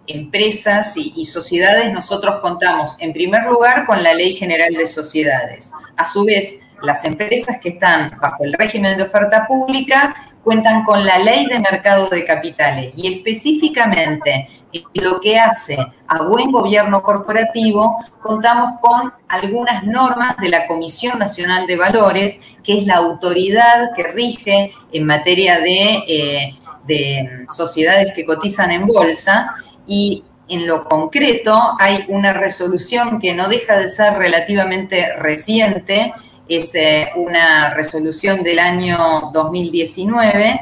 [0.06, 5.72] empresas y, sociedades, nosotros contamos, en primer lugar, con la Ley General de Sociedades.
[5.96, 11.04] A su vez, las empresas que están bajo el régimen de oferta pública cuentan con
[11.04, 14.48] la ley de mercado de capitales y específicamente
[14.94, 21.66] lo que hace a buen gobierno corporativo, contamos con algunas normas de la Comisión Nacional
[21.66, 26.54] de Valores, que es la autoridad que rige en materia de, eh,
[26.86, 29.52] de sociedades que cotizan en bolsa
[29.86, 36.12] y en lo concreto hay una resolución que no deja de ser relativamente reciente,
[36.48, 40.60] es eh, una resolución del año 2019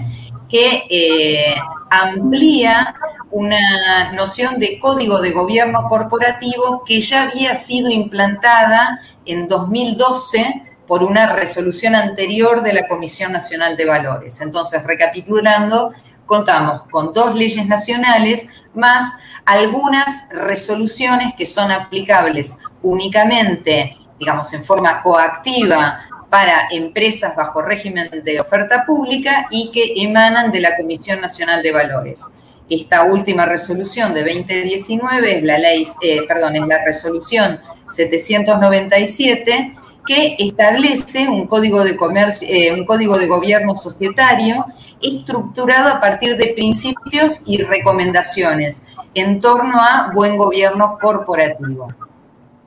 [0.51, 1.55] que eh,
[1.91, 2.95] amplía
[3.31, 11.05] una noción de código de gobierno corporativo que ya había sido implantada en 2012 por
[11.05, 14.41] una resolución anterior de la Comisión Nacional de Valores.
[14.41, 15.93] Entonces, recapitulando,
[16.27, 25.03] contamos con dos leyes nacionales más algunas resoluciones que son aplicables únicamente digamos, en forma
[25.03, 31.63] coactiva para empresas bajo régimen de oferta pública y que emanan de la Comisión Nacional
[31.63, 32.25] de Valores.
[32.69, 39.75] Esta última resolución de 2019 es la ley, eh, perdón, es la resolución 797
[40.09, 44.65] que establece un código de comercio, eh, un código de gobierno societario
[45.03, 51.89] estructurado a partir de principios y recomendaciones en torno a buen gobierno corporativo.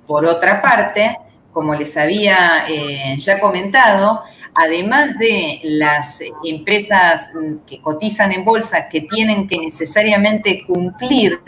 [0.05, 1.17] Por otra parte,
[1.51, 4.21] como les había eh, ya comentado,
[4.53, 7.31] además de las empresas
[7.65, 11.39] que cotizan en bolsa que tienen que necesariamente cumplir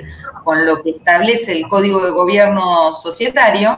[0.43, 3.77] con lo que establece el Código de Gobierno Societario,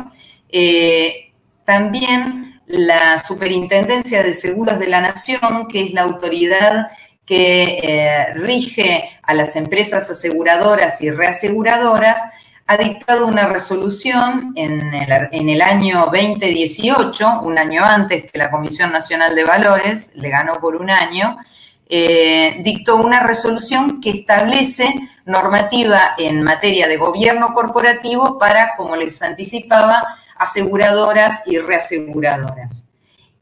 [0.50, 1.25] eh,
[1.66, 6.92] también la Superintendencia de Seguros de la Nación, que es la autoridad
[7.26, 12.20] que eh, rige a las empresas aseguradoras y reaseguradoras,
[12.68, 19.36] ha dictado una resolución en el, año 2018, un año antes que la Comisión Nacional
[19.36, 21.38] de Valores, le ganó por un año,
[21.88, 24.92] eh, dictó una resolución que establece
[25.26, 30.02] normativa en materia de gobierno corporativo para, como les anticipaba,
[30.38, 32.86] aseguradoras y reaseguradoras.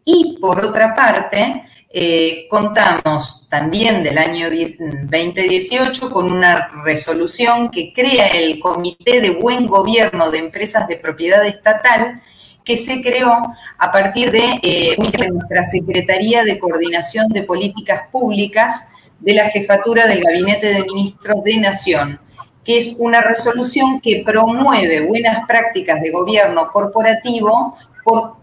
[0.05, 1.65] Y por otra parte,
[1.95, 9.67] eh, contamos también del año 2018 con una resolución que crea el Comité de Buen
[9.67, 12.21] Gobierno de Empresas de Propiedad Estatal,
[12.65, 13.37] que se creó
[13.77, 18.87] a partir de eh, nuestra Secretaría de Coordinación de Políticas Públicas
[19.19, 22.19] de la Jefatura del Gabinete de Ministros de Nación,
[22.63, 28.35] que es una resolución que promueve buenas prácticas de gobierno corporativo por,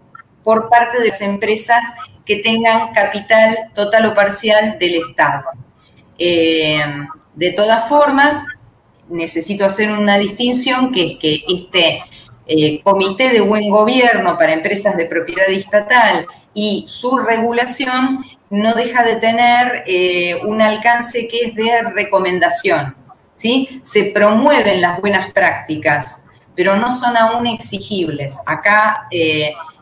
[0.44, 1.84] por parte de las empresas
[2.24, 5.44] que tengan capital total o parcial del Estado.
[6.18, 6.80] Eh,
[7.34, 8.44] de todas formas,
[9.08, 12.02] necesito hacer una distinción, que es que este
[12.46, 19.04] eh, Comité de Buen Gobierno para Empresas de Propiedad Estatal y su regulación no deja
[19.04, 22.96] de tener eh, un alcance que es de recomendación.
[23.82, 26.24] Se promueven las buenas prácticas,
[26.54, 28.38] pero no son aún exigibles.
[28.46, 29.08] Acá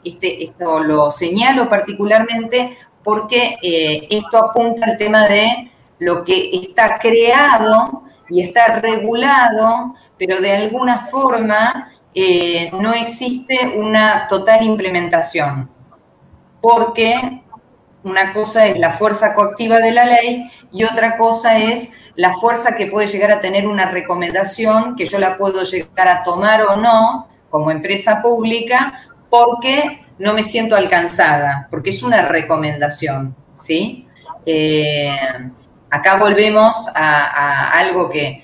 [0.05, 6.99] este, esto lo señalo particularmente porque eh, esto apunta al tema de lo que está
[6.99, 15.71] creado y está regulado, pero de alguna forma eh, no existe una total implementación,
[16.61, 17.43] porque
[18.09, 22.77] una cosa es la fuerza coactiva de la ley y otra cosa es la fuerza
[22.77, 26.77] que puede llegar a tener una recomendación que yo la puedo llegar a tomar o
[26.77, 34.07] no como empresa pública porque no me siento alcanzada, porque es una recomendación, ¿sí?
[34.45, 35.17] Eh,
[35.91, 38.43] acá volvemos a, algo que,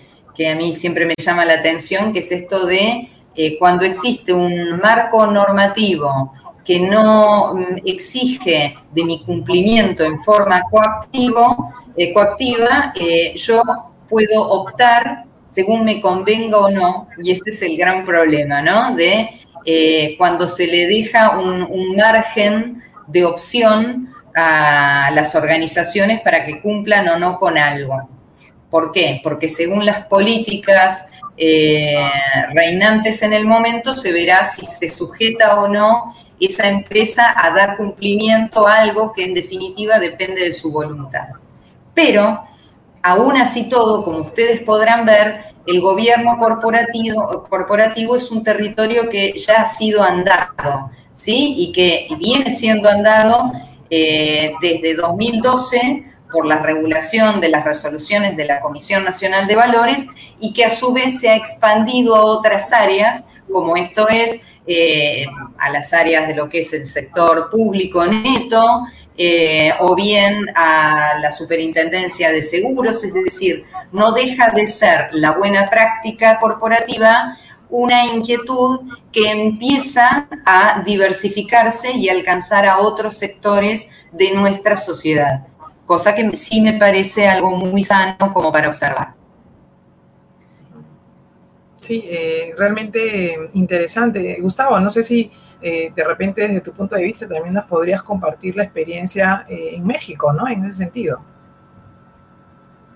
[0.48, 4.78] a mí siempre me llama la atención, que es esto de eh, cuando existe un
[4.78, 6.32] marco normativo
[6.64, 10.62] que no mm, exige de mi cumplimiento en forma
[11.96, 12.92] eh, coactiva,
[13.36, 13.62] yo
[14.08, 18.96] puedo optar según me convenga o no, y ese es el gran problema, ¿no?
[18.96, 19.30] De
[19.64, 27.08] eh, cuando se le deja un, margen de opción a las organizaciones para que cumplan
[27.08, 28.08] o no con algo.
[28.68, 29.20] ¿Por qué?
[29.22, 31.06] Porque según las políticas
[31.36, 32.08] eh,
[32.52, 37.76] reinantes en el momento se verá si se sujeta o no esa empresa a dar
[37.76, 41.28] cumplimiento a algo que en definitiva depende de su voluntad.
[41.92, 42.42] Pero
[43.02, 49.34] aún así todo, como ustedes podrán ver, el gobierno corporativo, corporativo es un territorio que
[49.38, 51.54] ya ha sido andado, ¿sí?
[51.56, 53.52] Y que viene siendo andado
[53.90, 60.08] eh, desde 2012 por la regulación de las resoluciones de la Comisión Nacional de Valores
[60.40, 65.26] y que a su vez se ha expandido a otras áreas, como esto es eh,
[65.58, 68.82] a las áreas de lo que es el sector público neto,
[69.16, 75.30] eh, o bien a la superintendencia de seguros, es decir, no deja de ser la
[75.30, 77.38] buena práctica corporativa
[77.74, 78.80] una inquietud
[79.10, 85.46] que empieza a diversificarse y alcanzar a otros sectores de nuestra sociedad,
[85.86, 89.14] cosa que sí me parece algo muy sano como para observar.
[91.80, 94.38] Sí, eh, realmente interesante.
[94.40, 95.30] Gustavo, no sé si
[95.66, 99.70] eh, de repente desde tu punto de vista también nos podrías compartir la experiencia eh,
[99.76, 100.46] en México, ¿no?
[100.46, 101.24] En ese sentido.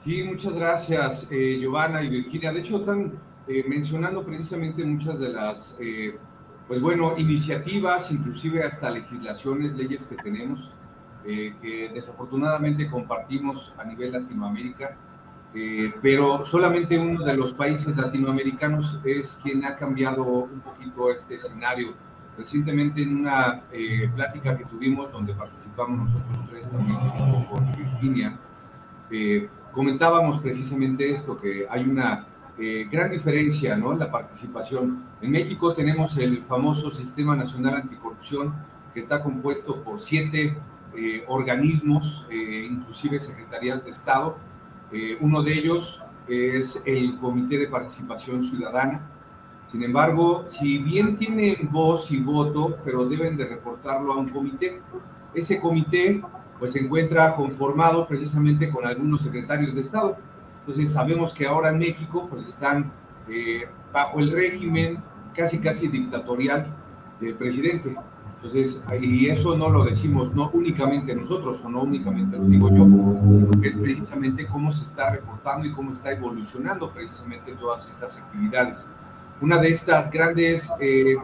[0.05, 2.53] Sí, muchas gracias, eh, Giovanna y Virginia.
[2.53, 3.27] De hecho, están
[3.67, 5.79] mencionando precisamente muchas de las,
[6.69, 10.75] pues bueno, iniciativas, inclusive hasta legislaciones, leyes que tenemos,
[11.29, 14.97] que desafortunadamente compartimos a nivel Latinoamérica.
[16.03, 21.95] pero solamente uno de los países latinoamericanos es quien ha cambiado un poquito este escenario
[22.39, 26.97] Recientemente en una eh, plática que tuvimos donde participamos nosotros tres también
[27.51, 28.39] con Virginia,
[29.11, 32.27] eh, comentábamos precisamente esto, que hay una
[32.57, 33.93] eh, gran diferencia ¿no?
[33.93, 35.03] en la participación.
[35.21, 38.55] En México tenemos el famoso Sistema Nacional Anticorrupción,
[38.95, 40.57] que está compuesto por siete
[41.27, 44.37] organismos, inclusive secretarías de Estado.
[45.21, 49.09] uno de ellos es el Comité de Participación Ciudadana,
[49.71, 54.81] sin embargo, si bien tienen voz y voto, pero deben de reportarlo a un comité,
[55.35, 56.23] ese comité
[56.59, 60.17] pues se encuentra conformado precisamente con algunos secretarios de Estado.
[60.61, 62.91] Entonces sabemos que ahora en México pues están
[63.29, 65.03] eh, bajo el régimen
[65.35, 66.75] casi casi dictatorial
[67.21, 67.95] del presidente.
[68.39, 72.85] Entonces, y eso no lo decimos no únicamente nosotros, o no únicamente lo digo yo,
[72.85, 78.19] sino que es precisamente cómo se está reportando y cómo está evolucionando precisamente todas estas
[78.19, 78.89] actividades
[79.41, 81.17] una de estas grandes, eh,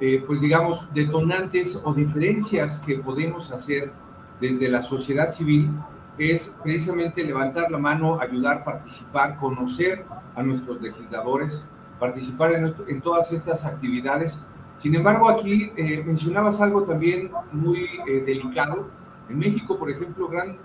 [0.00, 3.92] eh, pues digamos, detonantes o diferencias que podemos hacer
[4.40, 5.70] desde la sociedad civil
[6.18, 10.04] es precisamente levantar la mano, ayudar, participar, conocer
[10.34, 11.66] a nuestros legisladores,
[11.98, 12.52] participar
[12.88, 14.44] en, todas estas actividades.
[14.78, 18.88] Sin embargo, aquí eh, mencionabas algo también muy delicado.
[19.28, 20.58] En México, por ejemplo, gran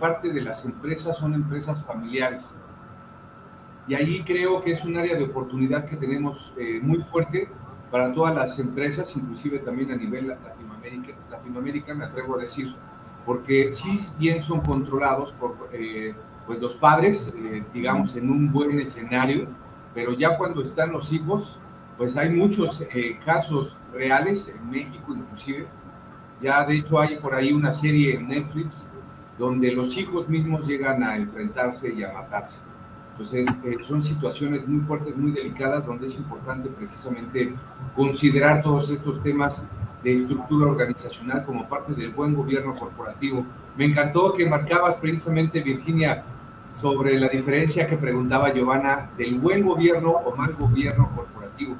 [0.00, 2.56] parte de las empresas son empresas familiares
[3.88, 7.48] y ahí creo que es un área de oportunidad que tenemos eh, muy fuerte
[7.90, 12.74] para todas las empresas, inclusive también a nivel Latinoamérica, Latinoamérica me atrevo a decir,
[13.24, 16.14] porque sí bien son controlados por eh,
[16.46, 19.48] pues los padres, eh, digamos, en un buen escenario,
[19.94, 21.58] pero ya cuando están los hijos,
[21.98, 22.86] pues hay muchos
[23.24, 25.66] casos reales en México inclusive,
[26.40, 28.90] ya de hecho hay por ahí una serie en Netflix
[29.38, 32.58] donde los hijos mismos llegan a enfrentarse y a matarse.
[33.12, 37.52] Entonces, eh, son situaciones muy fuertes, muy delicadas, donde es importante precisamente
[37.96, 39.64] considerar todos estos temas
[40.04, 43.44] de estructura organizacional como parte del buen gobierno corporativo.
[43.76, 46.24] Me encantó que marcabas precisamente, Virginia,
[46.76, 51.76] sobre la diferencia que preguntaba Giovanna del buen gobierno o mal gobierno corporativo.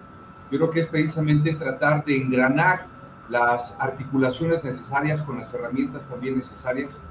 [0.51, 2.86] Yo creo que es precisamente tratar de engranar
[3.28, 7.03] las articulaciones necesarias con las herramientas también necesarias,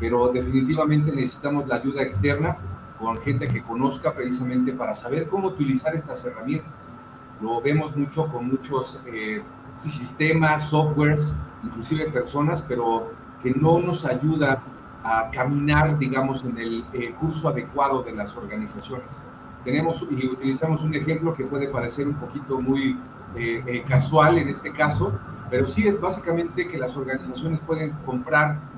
[0.00, 2.56] pero definitivamente necesitamos la ayuda externa
[2.98, 6.92] con gente que conozca precisamente para saber cómo utilizar estas herramientas.
[7.40, 9.42] Lo vemos mucho con muchos eh,
[9.76, 13.10] sistemas, softwares, inclusive personas, pero
[13.42, 14.62] que no nos ayuda
[15.04, 19.20] a caminar, digamos, en el eh, curso adecuado de las organizaciones.
[19.66, 22.98] Tenemos y utilizamos un ejemplo que puede parecer un poquito muy
[23.34, 25.12] eh, eh, casual en este caso,
[25.50, 28.76] pero sí es básicamente que las organizaciones pueden comprar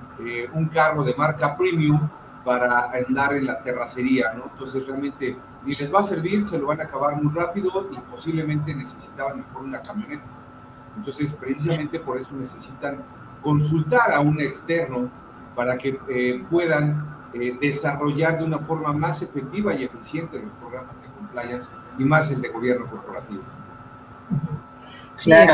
[0.53, 2.09] un carro de marca premium
[2.45, 4.51] para andar en la terracería, ¿no?
[4.51, 7.99] Entonces realmente ni les va a servir, se lo van a acabar muy rápido y
[8.11, 10.25] posiblemente necesitaban mejor una camioneta.
[10.97, 13.05] Entonces precisamente por eso necesitan
[13.43, 15.11] consultar a un externo
[15.55, 20.95] para que eh, puedan eh, desarrollar de una forma más efectiva y eficiente los programas
[21.03, 23.43] de compliance y más el de gobierno corporativo.
[25.23, 25.53] Claro.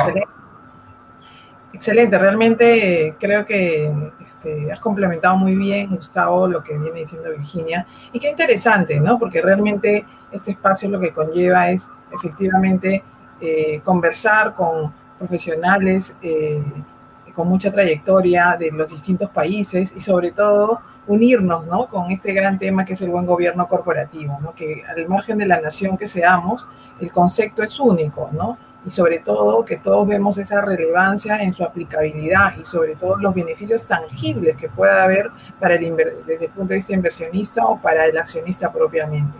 [1.73, 2.19] excelente.
[2.19, 7.87] realmente creo que este, has complementado muy bien, Gustavo, lo que viene diciendo Virginia.
[8.13, 9.19] Y qué interesante, ¿no?
[9.19, 13.03] Porque realmente este espacio lo que conlleva es efectivamente
[13.41, 16.17] eh, conversar con profesionales
[17.35, 21.87] con mucha trayectoria de los distintos países y sobre todo unirnos ¿no?
[21.87, 24.55] con este gran tema que es el buen gobierno corporativo, ¿no?
[24.55, 26.67] que al margen de la nación que seamos,
[27.01, 28.57] el concepto es único, ¿no?
[28.87, 33.35] y sobre todo que todos vemos esa relevancia en su aplicabilidad y sobre todo los
[33.35, 35.97] beneficios tangibles que pueda haber para el
[36.27, 39.39] desde el punto de vista inversionista o para el accionista propiamente.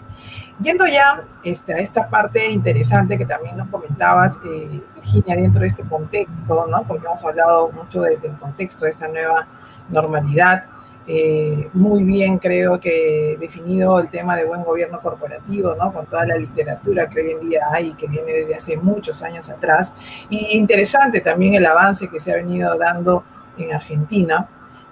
[0.61, 5.67] Yendo ya este, a esta parte interesante que también nos comentabas, eh, Virginia, dentro de
[5.67, 6.85] este contexto, ¿no?
[6.85, 9.47] porque hemos hablado mucho del contexto de esta nueva
[9.91, 10.65] normalidad,
[11.07, 15.93] eh, muy bien creo que definido el tema de buen gobierno corporativo, ¿no?
[15.93, 19.51] con toda la literatura que hoy en día hay que viene desde hace muchos años
[19.51, 19.95] atrás.
[20.31, 23.23] Y interesante también el avance que se ha venido dando
[23.59, 24.49] en Argentina.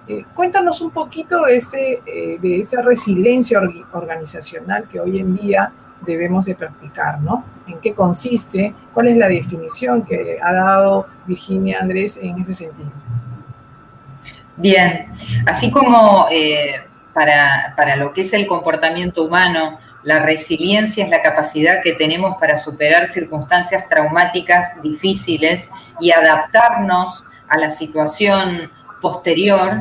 [0.07, 3.61] Eh, cuéntanos un poquito ese, eh, de esa resiliencia
[3.93, 5.73] organizacional que hoy en día
[6.05, 7.45] debemos de practicar, ¿no?
[7.69, 8.75] ¿En qué consiste?
[8.93, 12.91] ¿Cuál es la definición que ha dado Virginia Andrés en ese sentido?
[14.57, 15.07] Bien,
[15.47, 16.75] así como eh,
[17.15, 22.37] para, para lo que es el comportamiento humano, la resiliencia es la capacidad que tenemos
[22.39, 29.73] para superar circunstancias traumáticas difíciles y adaptarnos a la situación posterior,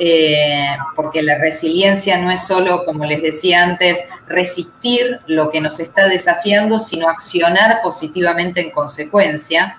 [0.00, 5.80] eh, porque la resiliencia no es solo, como les decía antes, resistir lo que nos
[5.80, 9.76] está desafiando, sino accionar positivamente en consecuencia.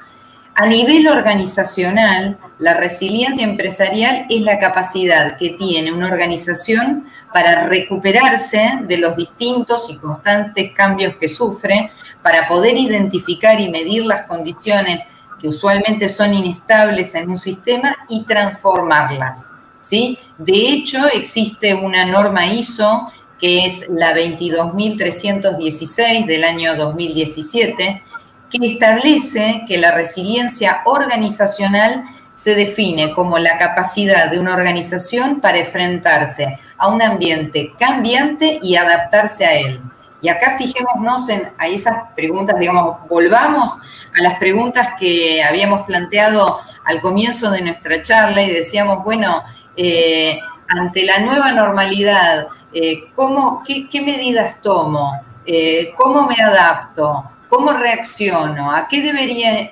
[0.62, 8.72] A nivel organizacional, la resiliencia empresarial es la capacidad que tiene una organización para recuperarse
[8.82, 11.92] de los distintos y constantes cambios que sufre,
[12.22, 15.08] para poder identificar y medir las condiciones
[15.40, 19.48] que usualmente son inestables en un sistema y transformarlas.
[19.80, 20.20] ¿sí?
[20.38, 23.08] De hecho, existe una norma ISO
[23.40, 28.04] que es la 22.316 del año 2017,
[28.50, 35.58] que establece que la resiliencia organizacional se define como la capacidad de una organización para
[35.58, 39.82] enfrentarse a un ambiente cambiante y adaptarse a él.
[40.22, 43.78] Y acá fijémonos en a esas preguntas, digamos, volvamos
[44.18, 49.44] a las preguntas que habíamos planteado al comienzo de nuestra charla y decíamos, bueno,
[49.76, 53.06] eh, ante la nueva normalidad, eh,
[53.90, 55.14] qué, medidas tomo?
[55.46, 57.24] Eh, ¿Cómo me adapto?
[57.50, 58.72] ¿Cómo reacciono?
[58.72, 59.72] ¿A qué debería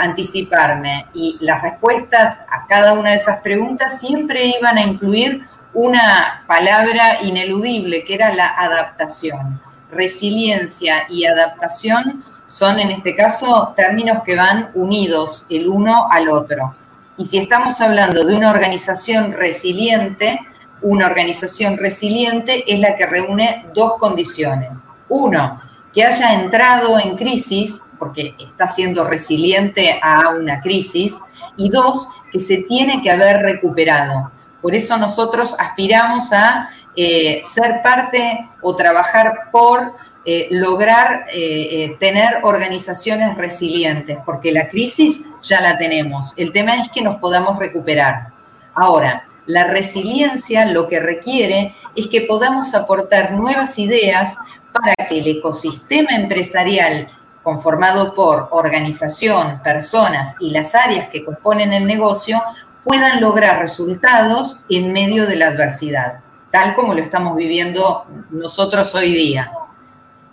[0.00, 1.06] anticiparme?
[1.12, 5.44] Y las respuestas a cada una de esas preguntas siempre iban a incluir
[5.74, 9.60] una palabra ineludible, que era la adaptación.
[9.90, 16.76] Resiliencia y adaptación son en este caso términos que van unidos el uno al otro.
[17.16, 20.38] Y si estamos hablando de una organización resiliente,
[20.80, 24.80] una organización resiliente es la que reúne dos condiciones.
[25.08, 25.60] Uno,
[25.94, 31.18] que haya entrado en crisis, porque está siendo resiliente a una crisis,
[31.56, 34.30] y dos, que se tiene que haber recuperado.
[34.62, 42.40] Por eso nosotros aspiramos a eh, ser parte o trabajar por eh, lograr eh, tener
[42.42, 46.34] organizaciones resilientes, porque la crisis ya la tenemos.
[46.36, 48.28] El tema es que nos podamos recuperar.
[48.74, 54.36] Ahora, la resiliencia lo que requiere es que podamos aportar nuevas ideas
[54.72, 57.08] para que el ecosistema empresarial
[57.42, 62.42] conformado por organización, personas y las áreas que componen el negocio
[62.84, 69.12] puedan lograr resultados en medio de la adversidad, tal como lo estamos viviendo nosotros hoy
[69.12, 69.52] día.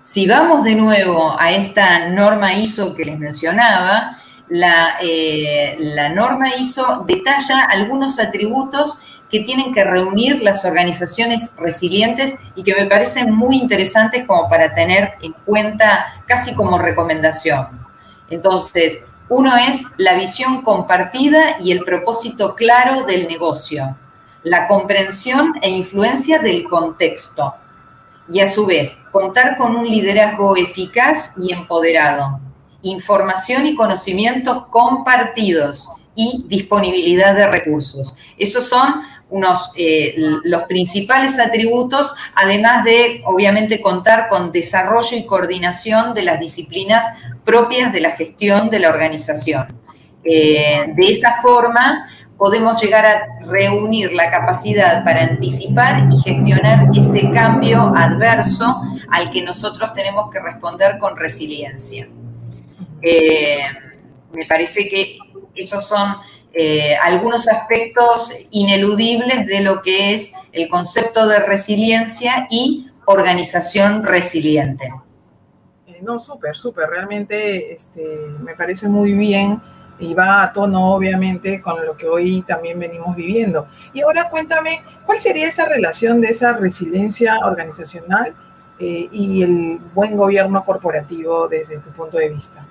[0.01, 4.17] Si vamos de nuevo a esta norma ISO que les mencionaba,
[4.49, 5.77] la, eh,
[6.13, 8.99] norma ISO detalla algunos atributos
[9.29, 14.73] que tienen que reunir las organizaciones resilientes y que me parecen muy interesantes como para
[14.73, 17.67] tener en cuenta casi como recomendación.
[18.29, 23.97] Entonces, Uno es la visión compartida y el propósito claro del negocio,
[24.43, 27.53] la comprensión e influencia del contexto
[28.29, 32.39] y a su vez contar con un liderazgo eficaz y empoderado,
[32.83, 38.15] información y conocimientos compartidos y disponibilidad de recursos.
[38.37, 46.13] Esos son unos, eh, los principales atributos, además de, obviamente, contar con desarrollo y coordinación
[46.13, 47.05] de las disciplinas
[47.43, 49.67] propias de la gestión de la organización.
[50.23, 52.07] Eh, de esa forma,
[52.37, 59.41] podemos llegar a reunir la capacidad para anticipar y gestionar ese cambio adverso al que
[59.41, 62.07] nosotros tenemos que responder con resiliencia.
[63.01, 63.59] Eh,
[64.33, 65.17] me parece que
[65.55, 66.15] esos son
[66.59, 74.91] eh, algunos aspectos ineludibles de lo que es el concepto de resiliencia y organización resiliente.
[75.85, 78.01] Eh, no, súper, súper, realmente este,
[78.41, 79.61] me parece muy bien
[79.99, 83.67] y va a tono obviamente con lo que hoy también venimos viviendo.
[83.93, 88.33] Y ahora cuéntame, ¿cuál sería esa relación de esa resiliencia organizacional
[88.79, 92.65] eh, y el buen gobierno corporativo desde tu punto de vista?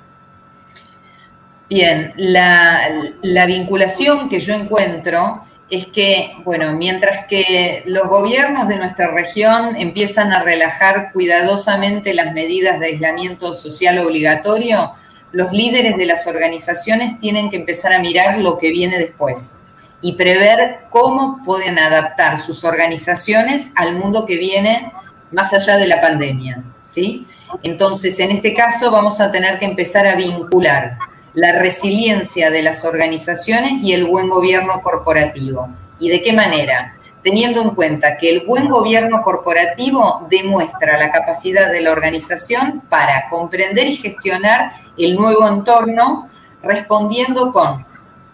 [1.69, 9.09] Bien, la, vinculación que yo encuentro es que, bueno, mientras que los gobiernos de nuestra
[9.09, 14.93] región empiezan a relajar cuidadosamente las medidas de aislamiento social obligatorio,
[15.33, 19.57] los líderes de las organizaciones tienen que empezar a mirar lo que viene después
[20.01, 24.93] y prever cómo pueden adaptar sus organizaciones al mundo que viene
[25.33, 27.27] más allá de la pandemia, ¿sí?
[27.65, 30.97] Entonces, en este caso vamos a tener que empezar a vincular
[31.37, 35.69] la resiliencia de las organizaciones y el buen gobierno corporativo.
[35.99, 36.95] ¿Y de qué manera?
[37.23, 43.29] Teniendo en cuenta que el buen gobierno corporativo demuestra la capacidad de la organización para
[43.29, 46.31] comprender y gestionar el nuevo entorno,
[46.63, 47.85] respondiendo con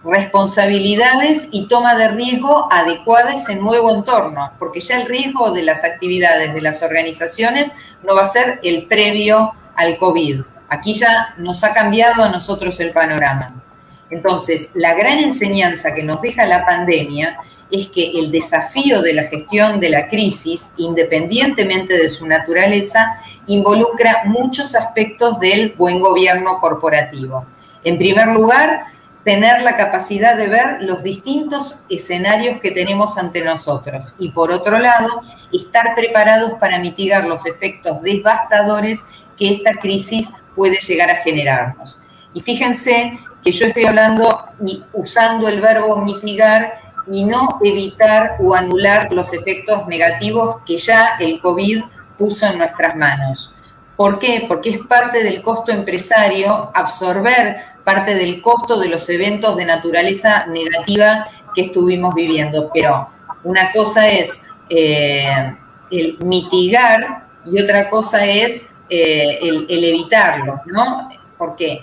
[0.05, 5.63] responsabilidades y toma de riesgo adecuada a ese nuevo entorno, porque ya el riesgo de
[5.63, 7.73] las actividades de las organizaciones
[8.05, 10.43] no va a ser el previo al COVID,
[10.73, 13.63] Aquí ya nos ha cambiado a nosotros el panorama.
[14.09, 17.37] Entonces, la gran enseñanza que nos deja la pandemia
[17.71, 23.19] es que el desafío de la gestión de la crisis, independientemente de su naturaleza,
[23.49, 27.45] involucra muchos aspectos del buen gobierno corporativo.
[27.85, 28.85] En primer lugar,
[29.25, 34.79] tener la capacidad de ver los distintos escenarios que tenemos ante nosotros y por otro
[34.79, 35.21] lado,
[35.53, 39.05] estar preparados para mitigar los efectos devastadores
[39.37, 41.99] que esta crisis puede llegar a generarnos.
[42.35, 46.81] Y fíjense que yo estoy hablando y usando el verbo mitigar
[47.11, 51.83] y no evitar o anular los efectos negativos que ya el COVID
[52.17, 53.55] puso en nuestras manos.
[53.97, 54.45] ¿Por qué?
[54.49, 60.47] Porque es parte del costo empresario absorber parte del costo de los eventos de naturaleza
[60.47, 62.71] negativa que estuvimos viviendo.
[62.73, 63.09] Pero
[63.45, 65.55] una cosa es eh,
[65.91, 71.09] el mitigar y otra cosa es eh, el, evitarlo, ¿no?
[71.39, 71.83] Porque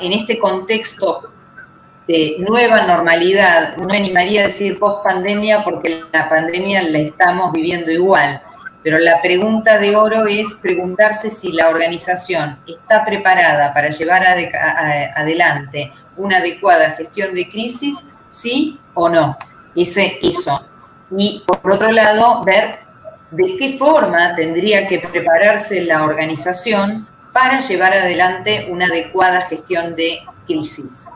[0.00, 1.30] en este contexto
[2.06, 7.52] de nueva normalidad, no me animaría a decir post pandemia porque la pandemia la estamos
[7.52, 8.42] viviendo igual,
[8.82, 15.90] pero la pregunta de oro es preguntarse si la organización está preparada para llevar adelante
[16.18, 19.38] una adecuada gestión de crisis, sí o no.
[19.74, 20.66] Ese, eso.
[21.16, 22.80] Y por otro lado, ver
[23.32, 30.20] de qué forma tendría que prepararse la organización para llevar adelante una adecuada gestión de
[30.46, 31.08] crisis.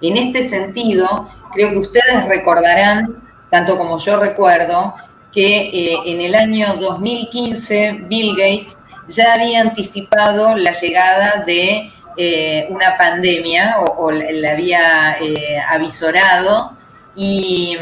[0.00, 3.16] En este sentido, creo que ustedes recordarán,
[3.50, 4.94] tanto como yo recuerdo,
[5.32, 8.78] que eh, en el año 2015 Bill Gates
[9.08, 16.76] ya había anticipado la llegada de eh, una pandemia o, la había eh, avisorado
[17.14, 17.76] y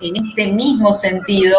[0.00, 1.56] en este mismo sentido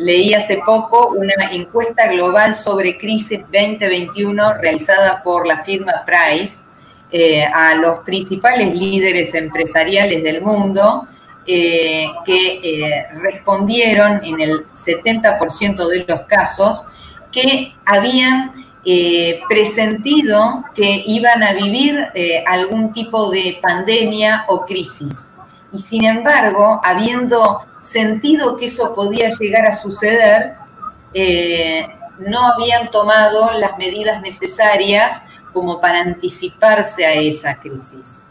[0.00, 6.62] Leí hace poco una encuesta global sobre crisis 2021 realizada por la firma Price
[7.10, 11.06] eh, a los principales líderes empresariales del mundo
[11.46, 16.84] eh, que eh, respondieron en el 70% de los casos
[17.30, 18.52] que habían
[19.46, 22.08] presentido que iban a vivir
[22.46, 25.30] algún tipo de pandemia o crisis.
[25.72, 30.54] Y sin embargo, habiendo sentido que eso podía llegar a suceder,
[31.14, 31.86] eh,
[32.18, 38.26] no habían tomado las medidas necesarias como para anticiparse a esa crisis.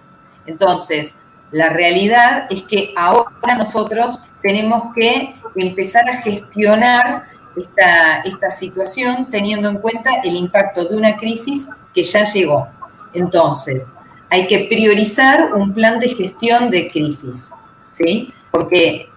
[0.46, 1.16] Entonces,
[1.52, 7.26] la realidad es que ahora nosotros tenemos que empezar a gestionar
[7.58, 12.68] esta, esta situación teniendo en cuenta el impacto de una crisis que ya llegó.
[13.14, 13.92] Entonces,
[14.30, 17.52] hay que priorizar un plan de gestión de crisis,
[17.92, 18.34] ¿sí?
[18.52, 19.10] Porque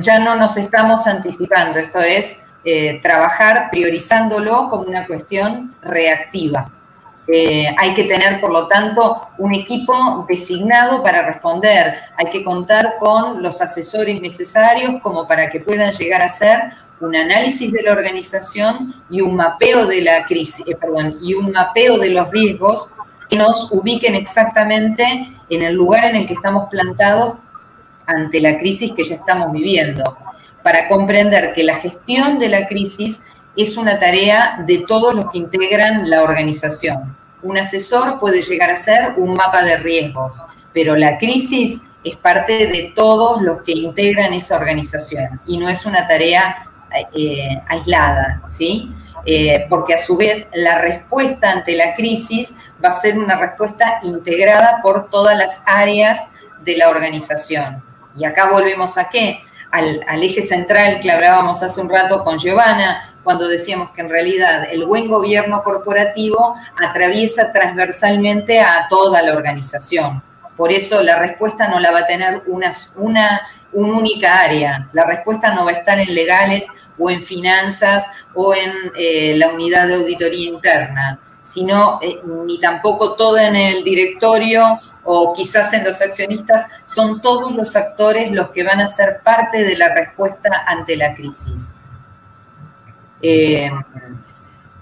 [0.00, 6.70] ya no nos estamos anticipando, esto es eh, trabajar priorizándolo como una cuestión reactiva.
[7.26, 11.94] Eh, hay que tener, por lo tanto, un equipo designado para responder.
[12.16, 16.58] Hay que contar con los asesores necesarios como para que puedan llegar a hacer
[17.00, 21.52] un análisis de la organización y un mapeo de la crisis, eh, perdón, y un
[21.52, 22.90] mapeo de los riesgos
[23.30, 27.34] que nos ubiquen exactamente en el lugar en el que estamos plantados
[28.06, 30.16] ante la crisis que ya estamos viviendo,
[30.62, 33.22] para comprender que la gestión de la crisis
[33.56, 37.16] es una tarea de todos los que integran la organización.
[37.42, 40.36] Un asesor puede llegar a ser un mapa de riesgos,
[40.72, 45.86] pero la crisis es parte de todos los que integran esa organización y no es
[45.86, 46.66] una tarea
[47.14, 48.92] eh, aislada, ¿sí?
[49.26, 54.00] Eh, porque a su vez la respuesta ante la crisis va a ser una respuesta
[54.02, 56.30] integrada por todas las áreas
[56.62, 57.82] de la organización.
[58.16, 59.42] Y acá volvemos a qué?
[59.70, 64.66] Al, eje central que hablábamos hace un rato con Giovanna, cuando decíamos que en realidad
[64.70, 70.22] el buen gobierno corporativo atraviesa transversalmente a toda la organización.
[70.56, 73.42] Por eso la respuesta no la va a tener una, una
[73.72, 74.88] una única área.
[74.92, 76.66] La respuesta no va a estar en legales
[77.00, 83.14] o en finanzas o en eh, la unidad de auditoría interna, sino eh, ni tampoco
[83.14, 88.62] todo en el directorio o quizás en los accionistas, son todos los actores los que
[88.62, 91.74] van a ser parte de la respuesta ante la crisis.
[93.22, 93.70] Eh,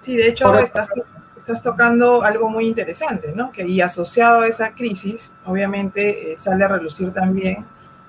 [0.00, 0.88] sí, de hecho, estás,
[1.36, 3.52] estás, tocando algo muy interesante, ¿no?
[3.52, 7.64] Que, y asociado a esa crisis, obviamente sale a relucir también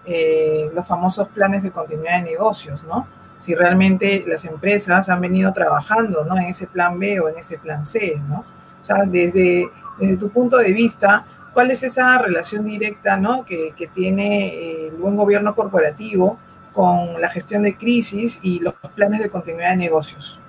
[0.05, 3.07] eh, los famosos planes de continuidad de negocios, ¿no?
[3.39, 6.37] Si realmente las empresas han venido trabajando, ¿no?
[6.37, 8.43] En ese plan B o en ese plan C, ¿no?
[8.81, 13.45] O sea, desde, desde tu punto de vista, ¿cuál es esa relación directa, ¿no?
[13.45, 16.37] Que, que tiene eh, el buen gobierno corporativo
[16.73, 20.39] con la gestión de crisis y los planes de continuidad de negocios?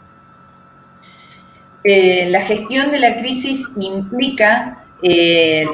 [1.82, 5.66] Eh, la gestión de la crisis implica eh,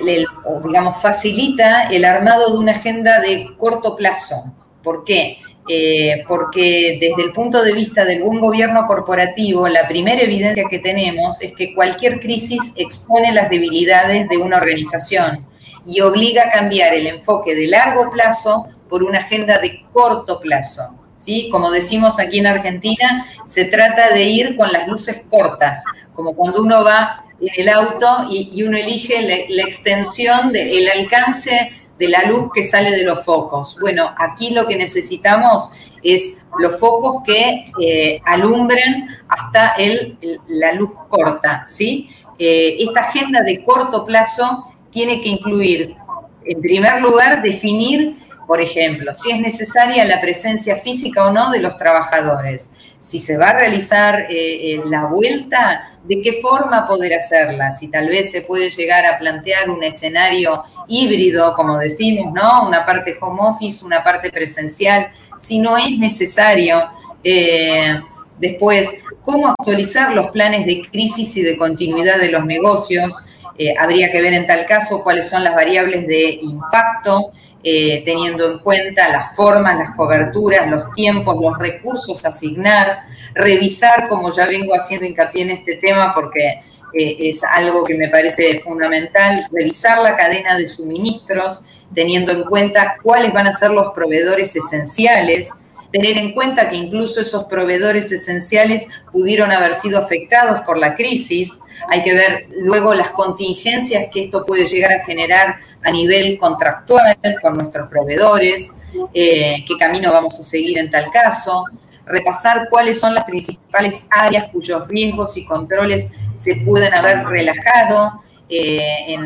[0.64, 4.55] digamos, facilita el armado de una agenda de corto plazo.
[4.83, 5.39] ¿Por qué?
[5.69, 10.79] Eh, porque desde el punto de vista del buen gobierno corporativo, la primera evidencia que
[10.79, 15.45] tenemos es que cualquier crisis expone las debilidades de una organización
[15.85, 20.95] y obliga a cambiar el enfoque de largo plazo por una agenda de corto plazo.
[21.17, 21.49] ¿sí?
[21.51, 25.83] Como decimos aquí en Argentina, se trata de ir con las luces cortas,
[26.14, 32.09] como cuando uno va en el auto y, uno elige la, extensión del alcance de
[32.09, 33.76] la luz que sale de los focos.
[33.80, 35.70] Bueno, aquí lo que necesitamos
[36.03, 40.18] es los focos que eh, alumbren hasta el,
[40.49, 42.11] la luz corta, ¿sí?
[42.38, 45.97] Eh, esta agenda de corto plazo tiene que incluir,
[46.44, 48.16] en primer lugar, definir,
[48.47, 52.70] por ejemplo, si es necesaria la presencia física o no de los trabajadores,
[53.07, 58.09] si se va a realizar eh, la vuelta, de qué forma poder hacerla, si tal
[58.09, 62.66] vez se puede llegar a plantear un escenario híbrido, como decimos, ¿no?
[62.66, 66.82] Una parte home office, una parte presencial, si no es necesario.
[67.22, 67.96] Eh,
[68.40, 68.92] después,
[69.22, 73.14] cómo actualizar los planes de crisis y de continuidad de los negocios.
[73.57, 77.30] Eh, habría que ver en tal caso cuáles son las variables de impacto
[77.69, 83.01] eh, teniendo en cuenta las formas, las coberturas, los tiempos, los recursos a asignar,
[83.35, 86.62] revisar, como ya vengo haciendo hincapié en este tema, porque
[86.95, 92.99] eh, es algo que me parece fundamental, revisar la cadena de suministros, teniendo en cuenta
[93.03, 95.51] cuáles van a ser los proveedores esenciales,
[95.97, 101.59] tener en cuenta que incluso esos proveedores esenciales pudieron haber sido afectados por la crisis,
[101.88, 107.16] hay que ver luego las contingencias que esto puede llegar a generar a nivel contractual
[107.40, 108.72] con nuestros proveedores,
[109.14, 111.64] eh, qué camino vamos a seguir en tal caso,
[112.05, 118.20] repasar cuáles son las principales áreas cuyos riesgos y controles se pueden haber relajado
[118.51, 119.16] eh,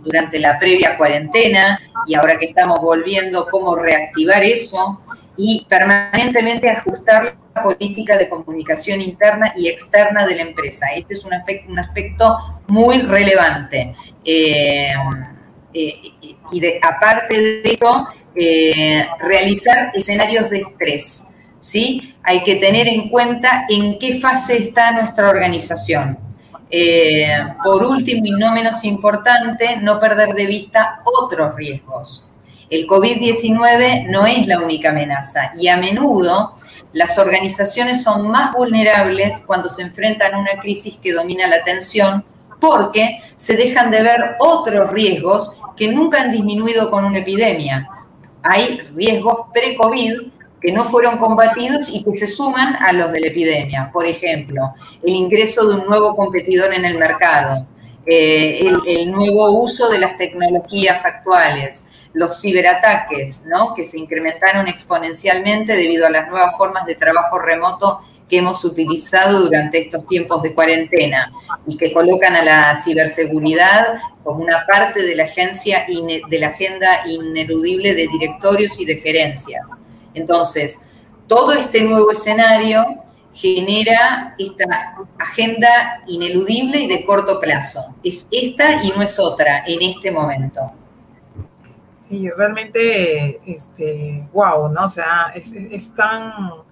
[0.00, 5.00] durante la previa cuarentena y ahora que estamos volviendo, cómo reactivar eso
[5.36, 10.86] y permanentemente ajustar la política de comunicación interna y externa de la empresa.
[10.94, 12.36] Este es un aspecto, un aspecto
[12.68, 13.94] muy relevante.
[14.24, 14.92] Eh,
[15.74, 16.12] eh,
[16.50, 21.34] y de, aparte de esto, eh, realizar escenarios de estrés.
[21.58, 22.14] ¿sí?
[22.22, 26.18] Hay que tener en cuenta en qué fase está nuestra organización.
[27.62, 32.26] Por último y no menos importante, no perder de vista otros riesgos.
[32.68, 36.54] El COVID-19 no es la única amenaza y a menudo
[36.92, 42.24] las organizaciones son más vulnerables cuando se enfrentan a una crisis que domina la atención
[42.60, 47.88] porque se dejan de ver otros riesgos que nunca han disminuido con una epidemia.
[48.42, 53.26] Hay riesgos pre-COVID que no fueron combatidos y que se suman a los de la
[53.28, 53.90] epidemia.
[53.92, 57.66] Por ejemplo, el ingreso de un nuevo competidor en el mercado,
[58.06, 63.74] eh, el, nuevo uso de las tecnologías actuales, los ciberataques, ¿no?
[63.74, 69.42] que se incrementaron exponencialmente debido a las nuevas formas de trabajo remoto que hemos utilizado
[69.42, 71.32] durante estos tiempos de cuarentena
[71.66, 77.06] y que colocan a la ciberseguridad como una parte de la, agencia, de la agenda
[77.06, 79.62] ineludible de directorios y de gerencias.
[80.14, 80.80] Entonces,
[81.28, 82.84] todo este nuevo escenario
[83.32, 87.94] genera esta agenda ineludible y de corto plazo.
[88.02, 90.72] Es esta y no es otra en este momento.
[92.08, 94.84] Sí, realmente, este, wow, ¿no?
[94.84, 96.64] O sea, es tan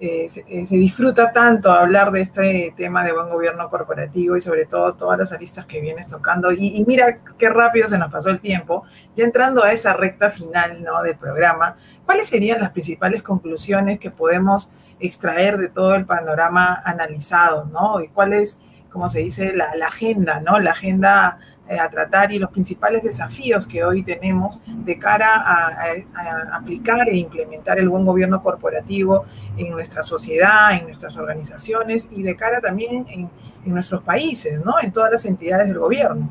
[0.00, 4.66] eh, eh, se, disfruta tanto hablar de este tema de buen gobierno corporativo y sobre
[4.66, 6.52] todo todas las aristas que vienes tocando.
[6.52, 8.84] Y, mira qué rápido se nos pasó el tiempo.
[9.16, 11.00] Ya entrando a esa recta final ¿no?
[11.02, 17.64] del programa, ¿cuáles serían las principales conclusiones que podemos extraer de todo el panorama analizado?
[17.66, 18.00] ¿no?
[18.02, 18.58] Y cuál es,
[18.90, 20.58] como se dice, la, agenda, ¿no?
[20.58, 21.38] La agenda
[21.68, 27.78] a tratar y los principales desafíos que hoy tenemos de cara a, aplicar e implementar
[27.78, 29.24] el buen gobierno corporativo
[29.56, 33.30] en nuestra sociedad, en nuestras organizaciones y de cara también en,
[33.64, 34.74] nuestros países, ¿no?
[34.78, 36.28] En todas las entidades del gobierno.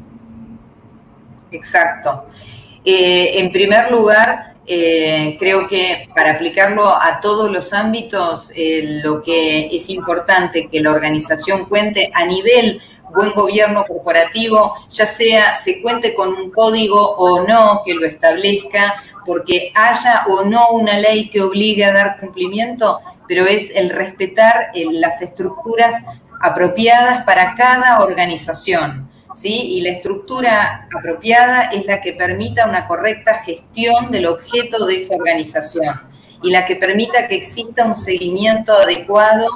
[1.51, 2.27] Exacto.
[2.85, 8.53] Eh, en primer lugar, eh, creo que para aplicarlo a todos los ámbitos,
[9.03, 12.79] lo que es importante que la organización cuente a nivel
[13.13, 19.01] buen gobierno corporativo, ya sea se cuente con un código o no que lo establezca,
[19.25, 24.71] porque haya o no una ley que obligue a dar cumplimiento, pero es el respetar
[24.73, 26.03] eh, las estructuras
[26.41, 29.09] apropiadas para cada organización.
[29.35, 29.77] ¿Sí?
[29.77, 35.15] Y la estructura apropiada es la que permita una correcta gestión del objeto de esa
[35.15, 36.01] organización
[36.43, 39.47] y la que permita que exista un seguimiento adecuado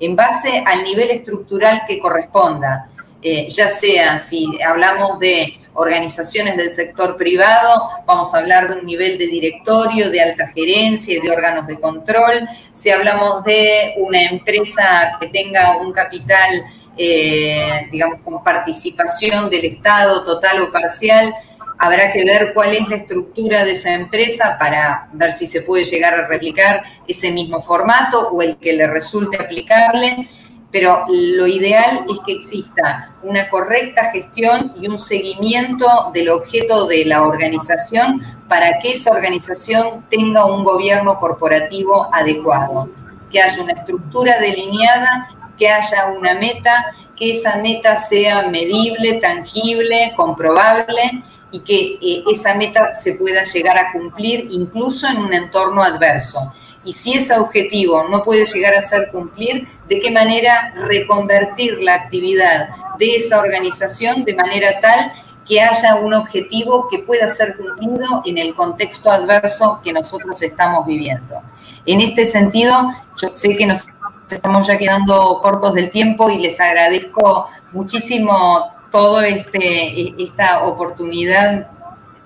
[0.00, 2.90] en base al nivel estructural que corresponda.
[3.24, 8.86] Eh, ya sea si hablamos de organizaciones del sector privado, vamos a hablar de un
[8.86, 12.48] nivel de directorio, de alta gerencia y de órganos de control.
[12.72, 16.64] Si hablamos de una empresa que tenga un capital,
[16.96, 21.32] eh, digamos, con participación del Estado total o parcial,
[21.78, 25.84] habrá que ver cuál es la estructura de esa empresa para ver si se puede
[25.84, 30.28] llegar a replicar ese mismo formato o el que le resulte aplicable
[30.72, 37.04] pero lo ideal es que exista una correcta gestión y un seguimiento del objeto de
[37.04, 42.88] la organización para que esa organización tenga un gobierno corporativo adecuado,
[43.30, 50.14] que haya una estructura delineada, que haya una meta, que esa meta sea medible, tangible,
[50.16, 55.82] comprobable y que eh, esa meta se pueda llegar a cumplir incluso en un entorno
[55.82, 56.52] adverso.
[56.84, 61.94] Y si ese objetivo no puede llegar a ser cumplir, de qué manera reconvertir la
[61.94, 65.12] actividad de esa organización de manera tal
[65.46, 70.86] que haya un objetivo que pueda ser cumplido en el contexto adverso que nosotros estamos
[70.86, 71.42] viviendo.
[71.84, 72.74] En este sentido,
[73.20, 73.86] yo sé que nos
[74.30, 81.66] estamos ya quedando cortos del tiempo y les agradezco muchísimo toda este, esta oportunidad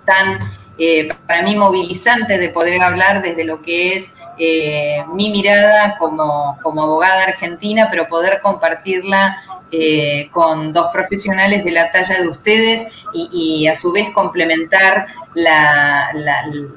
[0.05, 0.39] tan
[0.79, 6.59] eh, para mí movilizante de poder hablar desde lo que es eh, mi mirada como,
[6.63, 9.39] abogada argentina, pero poder compartirla
[9.71, 16.71] eh, con dos profesionales de la talla de ustedes y, a su vez complementar el,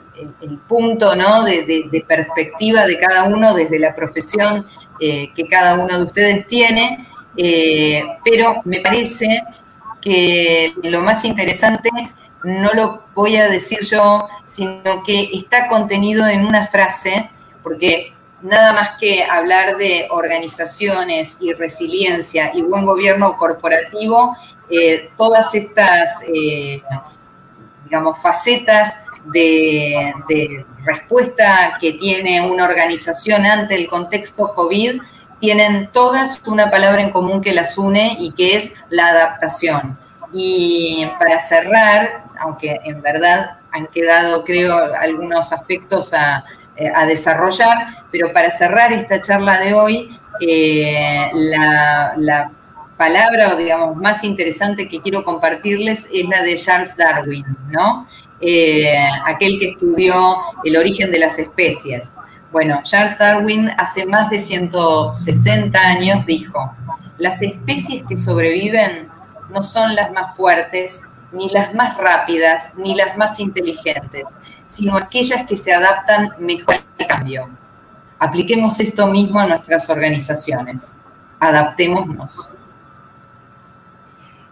[0.68, 4.66] punto de, perspectiva de cada uno desde la profesión
[5.00, 7.06] que cada uno de ustedes tiene.
[8.24, 9.44] pero me parece
[10.02, 11.90] que lo más interesante
[12.44, 17.30] no lo voy a decir yo, sino que está contenido en una frase,
[17.64, 24.36] porque nada más que hablar de organizaciones y resiliencia y buen gobierno corporativo,
[24.70, 26.82] eh, todas estas, eh,
[27.84, 35.02] digamos, facetas de, de, respuesta que tiene una organización ante el contexto COVID,
[35.40, 39.98] tienen todas una palabra en común que las une y que es la adaptación.
[40.34, 46.44] Y para cerrar, aunque en verdad han quedado, creo, algunos aspectos a,
[46.80, 52.52] eh, desarrollar, pero para cerrar esta charla de hoy, eh, la,
[52.96, 58.08] palabra, digamos, más interesante que quiero compartirles es la de Charles Darwin, ¿no?
[58.42, 62.14] Eh, aquel que estudió el origen de las especies.
[62.52, 66.74] Bueno, Charles Darwin hace más de 160 años dijo,
[67.18, 69.08] las especies que sobreviven
[69.50, 74.28] no son las más fuertes, ni las más rápidas, ni las más inteligentes,
[74.70, 77.50] sino aquellas que se adaptan mejor al cambio.
[78.20, 80.94] Apliquemos esto mismo a nuestras organizaciones.
[81.40, 82.54] Adaptémonos.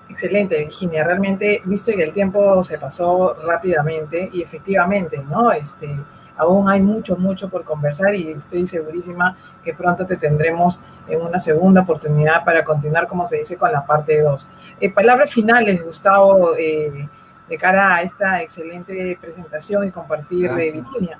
[0.10, 1.04] Excelente, Virginia.
[1.04, 5.52] Realmente, viste que el tiempo se pasó rápidamente y efectivamente, ¿no?
[5.52, 5.96] Este,
[6.36, 11.38] aún hay mucho, mucho por conversar y estoy segurísima que pronto te tendremos en una
[11.38, 14.48] segunda oportunidad para continuar, como se dice, con la parte 2.
[14.80, 17.08] Eh, palabras finales, Gustavo, eh,
[17.48, 21.20] de cara a esta excelente presentación y compartir de Virginia.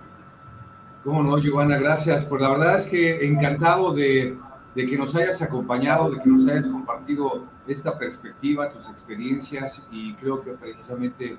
[1.04, 2.26] Cómo no, Giovanna, gracias.
[2.26, 4.38] Pues la verdad es que encantado de,
[4.76, 10.14] de que nos hayas acompañado, de que nos hayas compartido esta perspectiva, tus experiencias y
[10.16, 11.38] creo que precisamente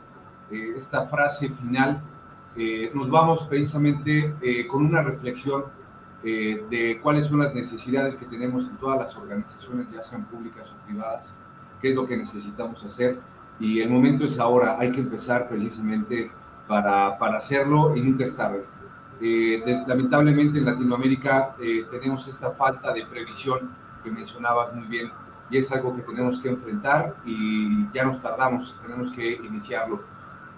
[0.50, 2.02] eh, esta frase final
[2.56, 5.64] eh, nos vamos precisamente eh, con una reflexión
[6.24, 10.72] eh, de cuáles son las necesidades que tenemos en todas las organizaciones, ya sean públicas
[10.72, 11.32] o privadas,
[11.80, 13.20] qué es lo que necesitamos hacer
[13.60, 16.30] y el momento es ahora, hay que empezar precisamente
[16.66, 18.64] para, para hacerlo y nunca es tarde.
[19.86, 21.56] lamentablemente en Latinoamérica
[21.90, 23.70] tenemos esta falta de previsión
[24.04, 25.10] que mencionabas muy bien
[25.50, 30.00] y es algo que tenemos que enfrentar y ya nos tardamos, tenemos que iniciarlo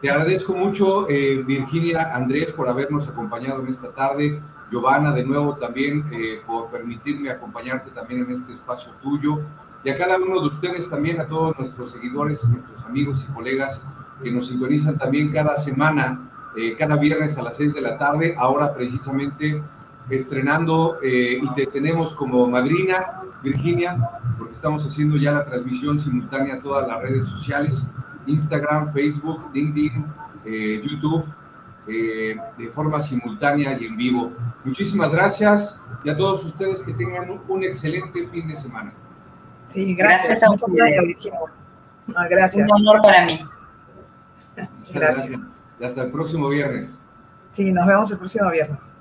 [0.00, 4.40] te agradezco mucho, eh, Virginia, Andrés, por habernos acompañado en esta tarde.
[4.70, 9.40] Giovanna, de nuevo también eh, por permitirme acompañarte también en este espacio tuyo.
[9.84, 13.86] Y a cada uno de ustedes también, a todos nuestros seguidores, nuestros amigos y colegas
[14.22, 18.34] que nos sintonizan también cada semana, eh, cada viernes a las seis de la tarde,
[18.36, 19.62] ahora precisamente
[20.10, 23.96] estrenando y te tenemos como madrina, Virginia,
[24.36, 27.86] porque estamos haciendo ya la transmisión simultánea a todas las redes sociales.
[28.26, 30.06] Instagram, Facebook, LinkedIn,
[30.44, 31.24] eh, YouTube,
[31.86, 34.32] eh, de forma simultánea y en vivo.
[34.64, 38.92] Muchísimas gracias y a todos ustedes que tengan un, excelente fin de semana.
[39.72, 41.30] Sí, gracias, a ustedes.
[42.28, 42.66] gracias.
[42.68, 43.40] Un honor para mí.
[44.92, 45.40] gracias.
[45.78, 46.98] Y hasta el próximo viernes.
[47.52, 48.98] Sí, nos vemos el próximo viernes.